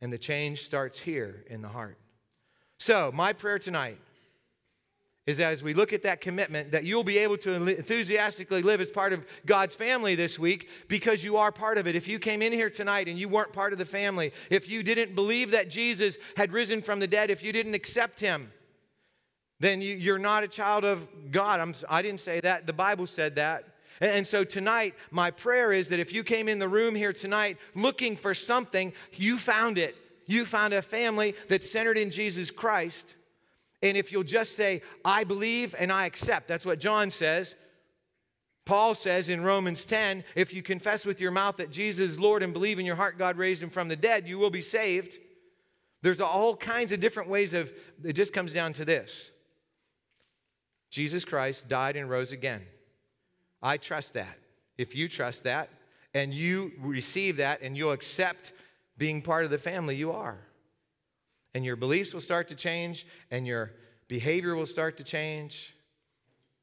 And 0.02 0.14
the 0.14 0.18
change 0.18 0.66
starts 0.66 1.00
here 1.00 1.44
in 1.50 1.62
the 1.62 1.70
heart. 1.70 1.98
So, 2.84 3.14
my 3.14 3.32
prayer 3.32 3.60
tonight 3.60 3.98
is 5.26 5.40
as 5.40 5.64
we 5.64 5.74
look 5.74 5.94
at 5.94 6.02
that 6.02 6.20
commitment 6.20 6.74
that 6.74 6.84
you'll 6.84 7.06
be 7.06 7.18
able 7.20 7.38
to 7.38 7.54
enthusiastically 7.54 8.62
live 8.62 8.82
as 8.82 8.92
part 8.92 9.14
of 9.14 9.26
God's 9.46 9.74
family 9.74 10.16
this 10.16 10.38
week 10.38 10.68
because 10.90 11.24
you 11.24 11.38
are 11.38 11.50
part 11.50 11.78
of 11.78 11.88
it. 11.88 11.96
If 11.96 12.10
you 12.10 12.20
came 12.20 12.42
in 12.42 12.52
here 12.52 12.70
tonight 12.70 13.08
and 13.08 13.18
you 13.18 13.30
weren't 13.30 13.54
part 13.54 13.72
of 13.72 13.80
the 13.80 13.86
family, 13.86 14.34
if 14.50 14.68
you 14.68 14.84
didn't 14.84 15.16
believe 15.16 15.52
that 15.52 15.70
Jesus 15.70 16.18
had 16.36 16.52
risen 16.52 16.82
from 16.82 17.00
the 17.00 17.08
dead, 17.08 17.32
if 17.32 17.42
you 17.42 17.54
didn't 17.54 17.74
accept 17.74 18.20
him, 18.20 18.52
then 19.62 19.82
you, 19.82 20.14
are 20.14 20.20
not 20.20 20.44
a 20.44 20.50
child 20.50 20.84
of 20.84 21.08
God. 21.32 21.62
I'm, 21.62 21.74
I 21.88 22.02
did 22.02 22.12
not 22.12 22.20
say 22.20 22.42
that. 22.42 22.68
The 22.68 22.74
Bible 22.74 23.06
said 23.06 23.36
that. 23.36 23.64
And, 24.02 24.12
and 24.12 24.28
so 24.28 24.44
tonight, 24.44 24.94
my 25.10 25.32
prayer 25.32 25.72
is 25.72 25.88
that 25.88 26.02
if 26.02 26.12
you 26.12 26.22
came 26.22 26.50
in 26.50 26.60
the 26.60 26.68
room 26.68 26.96
here 26.96 27.14
tonight 27.14 27.60
looking 27.76 28.18
for 28.18 28.34
something, 28.34 28.92
you 29.14 29.38
found 29.38 29.78
it 29.78 29.96
you 30.26 30.46
found 30.46 30.74
a 30.74 30.82
family 30.82 31.36
that's 31.48 31.70
centered 31.70 31.98
in 31.98 32.10
Jesus 32.10 32.52
Christ. 32.52 33.16
And 33.82 33.98
if 33.98 34.12
you'll 34.12 34.24
just 34.24 34.56
say, 34.56 34.82
I 35.04 35.24
believe 35.24 35.76
and 35.78 35.92
I 35.92 36.06
accept, 36.06 36.48
that's 36.48 36.66
what 36.66 36.80
John 36.80 37.12
says. 37.12 37.56
Paul 38.66 38.96
says 38.96 39.28
in 39.28 39.44
Romans 39.44 39.86
10 39.86 40.24
if 40.36 40.54
you 40.54 40.64
confess 40.64 41.06
with 41.06 41.20
your 41.20 41.32
mouth 41.32 41.58
that 41.58 41.70
Jesus 41.70 42.12
is 42.12 42.20
Lord 42.20 42.44
and 42.44 42.54
believe 42.54 42.80
in 42.80 42.86
your 42.86 42.96
heart 42.96 43.18
God 43.18 43.38
raised 43.38 43.62
him 43.62 43.70
from 43.70 43.90
the 43.90 43.96
dead, 43.96 44.28
you 44.28 44.38
will 44.38 44.50
be 44.50 44.62
saved. 44.62 45.18
There's 46.02 46.22
all 46.22 46.56
kinds 46.56 46.92
of 46.92 47.00
different 47.00 47.30
ways 47.30 47.54
of, 47.54 47.72
it 48.04 48.14
just 48.14 48.34
comes 48.34 48.54
down 48.54 48.74
to 48.74 48.86
this 48.86 49.32
Jesus 50.90 51.26
Christ 51.26 51.68
died 51.68 51.96
and 51.96 52.10
rose 52.10 52.32
again. 52.32 52.62
I 53.62 53.78
trust 53.78 54.14
that. 54.14 54.38
If 54.78 54.96
you 54.96 55.08
trust 55.08 55.44
that 55.44 55.70
and 56.14 56.34
you 56.34 56.72
receive 56.80 57.38
that 57.38 57.62
and 57.62 57.76
you'll 57.76 57.92
accept 57.92 58.54
being 58.98 59.22
part 59.22 59.46
of 59.46 59.52
the 59.52 59.58
family, 59.58 59.96
you 59.96 60.12
are. 60.12 60.40
And 61.54 61.64
your 61.64 61.76
beliefs 61.76 62.14
will 62.14 62.22
start 62.22 62.48
to 62.50 62.56
change 62.56 63.06
and 63.30 63.46
your 63.46 63.74
behavior 64.08 64.56
will 64.56 64.66
start 64.66 64.98
to 64.98 65.04
change. 65.04 65.74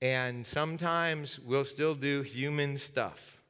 And 0.02 0.46
sometimes 0.46 1.38
we'll 1.38 1.64
still 1.64 1.94
do 1.94 2.22
human 2.22 2.76
stuff 2.76 3.42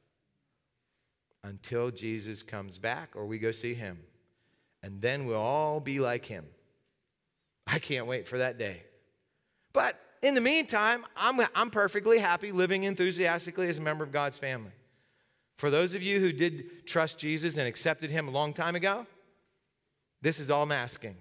until 1.43 1.89
Jesus 1.91 2.43
comes 2.43 2.77
back 2.77 3.15
or 3.15 3.25
we 3.25 3.39
go 3.39 3.51
see 3.51 3.73
him. 3.73 3.99
And 4.83 5.01
then 5.01 5.25
we'll 5.25 5.37
all 5.37 5.79
be 5.79 5.99
like 5.99 6.25
him. 6.25 6.45
I 7.67 7.79
can't 7.79 8.07
wait 8.07 8.27
for 8.27 8.39
that 8.39 8.57
day. 8.57 8.83
But 9.73 9.99
in 10.21 10.35
the 10.35 10.41
meantime, 10.41 11.05
I'm, 11.15 11.39
I'm 11.55 11.69
perfectly 11.69 12.19
happy 12.19 12.51
living 12.51 12.83
enthusiastically 12.83 13.69
as 13.69 13.77
a 13.77 13.81
member 13.81 14.03
of 14.03 14.11
God's 14.11 14.37
family. 14.37 14.71
For 15.57 15.69
those 15.69 15.95
of 15.95 16.01
you 16.01 16.19
who 16.19 16.31
did 16.31 16.87
trust 16.87 17.19
Jesus 17.19 17.57
and 17.57 17.67
accepted 17.67 18.09
him 18.09 18.27
a 18.27 18.31
long 18.31 18.53
time 18.53 18.75
ago, 18.75 19.05
this 20.21 20.39
is 20.39 20.49
all 20.49 20.63
I'm 20.63 20.71
asking 20.71 21.15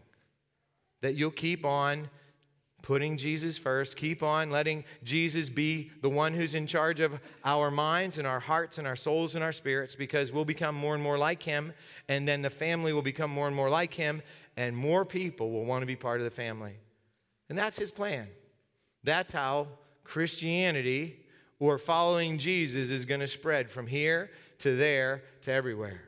that 1.02 1.14
you'll 1.14 1.30
keep 1.30 1.64
on 1.64 2.08
putting 2.82 3.16
Jesus 3.16 3.58
first, 3.58 3.96
keep 3.96 4.22
on 4.22 4.50
letting 4.50 4.84
Jesus 5.02 5.48
be 5.48 5.90
the 6.00 6.08
one 6.08 6.32
who's 6.32 6.54
in 6.54 6.66
charge 6.66 7.00
of 7.00 7.20
our 7.44 7.70
minds 7.70 8.18
and 8.18 8.26
our 8.26 8.40
hearts 8.40 8.78
and 8.78 8.86
our 8.86 8.96
souls 8.96 9.34
and 9.34 9.44
our 9.44 9.52
spirits 9.52 9.94
because 9.94 10.32
we'll 10.32 10.44
become 10.44 10.74
more 10.74 10.94
and 10.94 11.02
more 11.02 11.18
like 11.18 11.42
him, 11.42 11.72
and 12.08 12.26
then 12.26 12.42
the 12.42 12.50
family 12.50 12.92
will 12.92 13.02
become 13.02 13.30
more 13.30 13.46
and 13.46 13.56
more 13.56 13.70
like 13.70 13.92
him, 13.94 14.22
and 14.56 14.76
more 14.76 15.04
people 15.04 15.50
will 15.50 15.64
want 15.64 15.82
to 15.82 15.86
be 15.86 15.96
part 15.96 16.20
of 16.20 16.24
the 16.24 16.30
family. 16.30 16.76
And 17.48 17.58
that's 17.58 17.78
his 17.78 17.90
plan. 17.90 18.28
That's 19.04 19.32
how 19.32 19.68
Christianity 20.04 21.16
or 21.60 21.78
following 21.78 22.38
Jesus 22.38 22.90
is 22.90 23.04
going 23.04 23.20
to 23.20 23.28
spread 23.28 23.70
from 23.70 23.86
here 23.86 24.30
to 24.58 24.74
there 24.74 25.22
to 25.42 25.52
everywhere. 25.52 26.00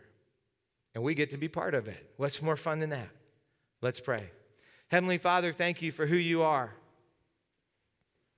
And 0.95 1.05
we 1.05 1.15
get 1.15 1.31
to 1.31 1.37
be 1.37 1.49
part 1.49 1.75
of 1.75 1.87
it. 1.87 2.12
What's 2.17 2.43
more 2.43 2.57
fun 2.57 2.81
than 2.81 2.91
that? 2.91 3.09
Let's 3.81 4.01
pray. 4.01 4.31
Heavenly 4.88 5.19
Father, 5.19 5.53
thank 5.53 5.81
you 5.81 5.93
for 5.93 6.07
who 6.07 6.17
you 6.17 6.43
are, 6.43 6.75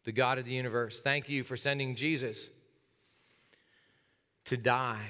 the 0.04 0.12
God 0.12 0.38
of 0.38 0.44
the 0.44 0.52
universe. 0.52 1.00
Thank 1.00 1.28
you 1.28 1.42
for 1.44 1.56
sending 1.56 1.94
Jesus 1.94 2.50
to 4.46 4.56
die 4.56 5.06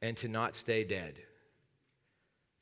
and 0.00 0.16
to 0.18 0.28
not 0.28 0.56
stay 0.56 0.84
dead, 0.84 1.18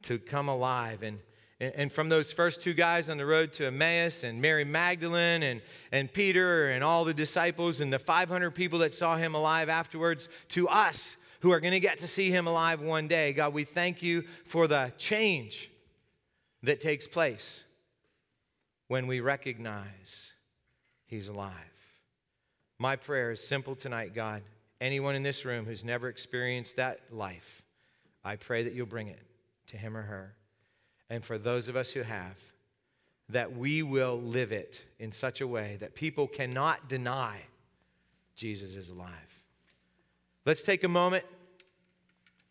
to 0.02 0.18
come 0.18 0.48
alive 0.48 1.02
and 1.02 1.18
and 1.58 1.90
from 1.90 2.10
those 2.10 2.32
first 2.32 2.60
two 2.60 2.74
guys 2.74 3.08
on 3.08 3.16
the 3.16 3.24
road 3.24 3.52
to 3.54 3.66
Emmaus, 3.66 4.22
and 4.22 4.42
Mary 4.42 4.64
Magdalene, 4.64 5.42
and, 5.42 5.62
and 5.90 6.12
Peter, 6.12 6.70
and 6.70 6.84
all 6.84 7.04
the 7.04 7.14
disciples, 7.14 7.80
and 7.80 7.90
the 7.90 7.98
500 7.98 8.50
people 8.50 8.80
that 8.80 8.92
saw 8.92 9.16
him 9.16 9.34
alive 9.34 9.70
afterwards, 9.70 10.28
to 10.48 10.68
us 10.68 11.16
who 11.40 11.52
are 11.52 11.60
going 11.60 11.72
to 11.72 11.80
get 11.80 11.98
to 11.98 12.06
see 12.06 12.30
him 12.30 12.46
alive 12.46 12.82
one 12.82 13.08
day, 13.08 13.32
God, 13.32 13.54
we 13.54 13.64
thank 13.64 14.02
you 14.02 14.24
for 14.44 14.66
the 14.66 14.92
change 14.98 15.70
that 16.62 16.80
takes 16.80 17.06
place 17.06 17.64
when 18.88 19.06
we 19.06 19.20
recognize 19.20 20.32
he's 21.06 21.28
alive. 21.28 21.52
My 22.78 22.96
prayer 22.96 23.30
is 23.30 23.46
simple 23.46 23.74
tonight, 23.74 24.14
God. 24.14 24.42
Anyone 24.78 25.14
in 25.14 25.22
this 25.22 25.46
room 25.46 25.64
who's 25.64 25.84
never 25.84 26.08
experienced 26.08 26.76
that 26.76 27.00
life, 27.10 27.62
I 28.22 28.36
pray 28.36 28.64
that 28.64 28.74
you'll 28.74 28.84
bring 28.84 29.08
it 29.08 29.22
to 29.68 29.78
him 29.78 29.96
or 29.96 30.02
her 30.02 30.34
and 31.08 31.24
for 31.24 31.38
those 31.38 31.68
of 31.68 31.76
us 31.76 31.90
who 31.90 32.02
have, 32.02 32.36
that 33.28 33.56
we 33.56 33.82
will 33.82 34.20
live 34.20 34.52
it 34.52 34.84
in 34.98 35.12
such 35.12 35.40
a 35.40 35.46
way 35.46 35.76
that 35.80 35.94
people 35.94 36.26
cannot 36.26 36.88
deny 36.88 37.40
Jesus 38.36 38.74
is 38.74 38.90
alive. 38.90 39.10
Let's 40.44 40.62
take 40.62 40.84
a 40.84 40.88
moment 40.88 41.24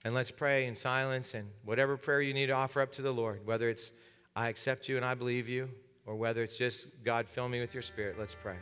and 0.04 0.13
let's 0.13 0.32
pray 0.32 0.65
in 0.65 0.76
silence 0.76 1.34
and 1.34 1.48
whatever 1.63 1.96
prayer 1.98 2.22
you 2.22 2.34
need 2.34 2.48
to 2.48 2.54
offer 2.54 2.82
up 2.82 2.91
to 2.94 3.02
the 3.02 3.12
Lord, 3.12 3.46
whether 3.46 3.70
it's 3.70 3.91
I 4.36 4.50
accept 4.50 4.89
you 4.89 4.98
and 4.98 5.06
I 5.06 5.13
believe 5.13 5.48
you, 5.48 5.70
or 6.06 6.15
whether 6.15 6.44
it's 6.44 6.58
just 6.58 6.88
God, 7.04 7.28
fill 7.28 7.48
me 7.48 7.62
with 7.62 7.74
your 7.74 7.84
spirit, 7.84 8.20
let's 8.20 8.36
pray. 8.36 8.58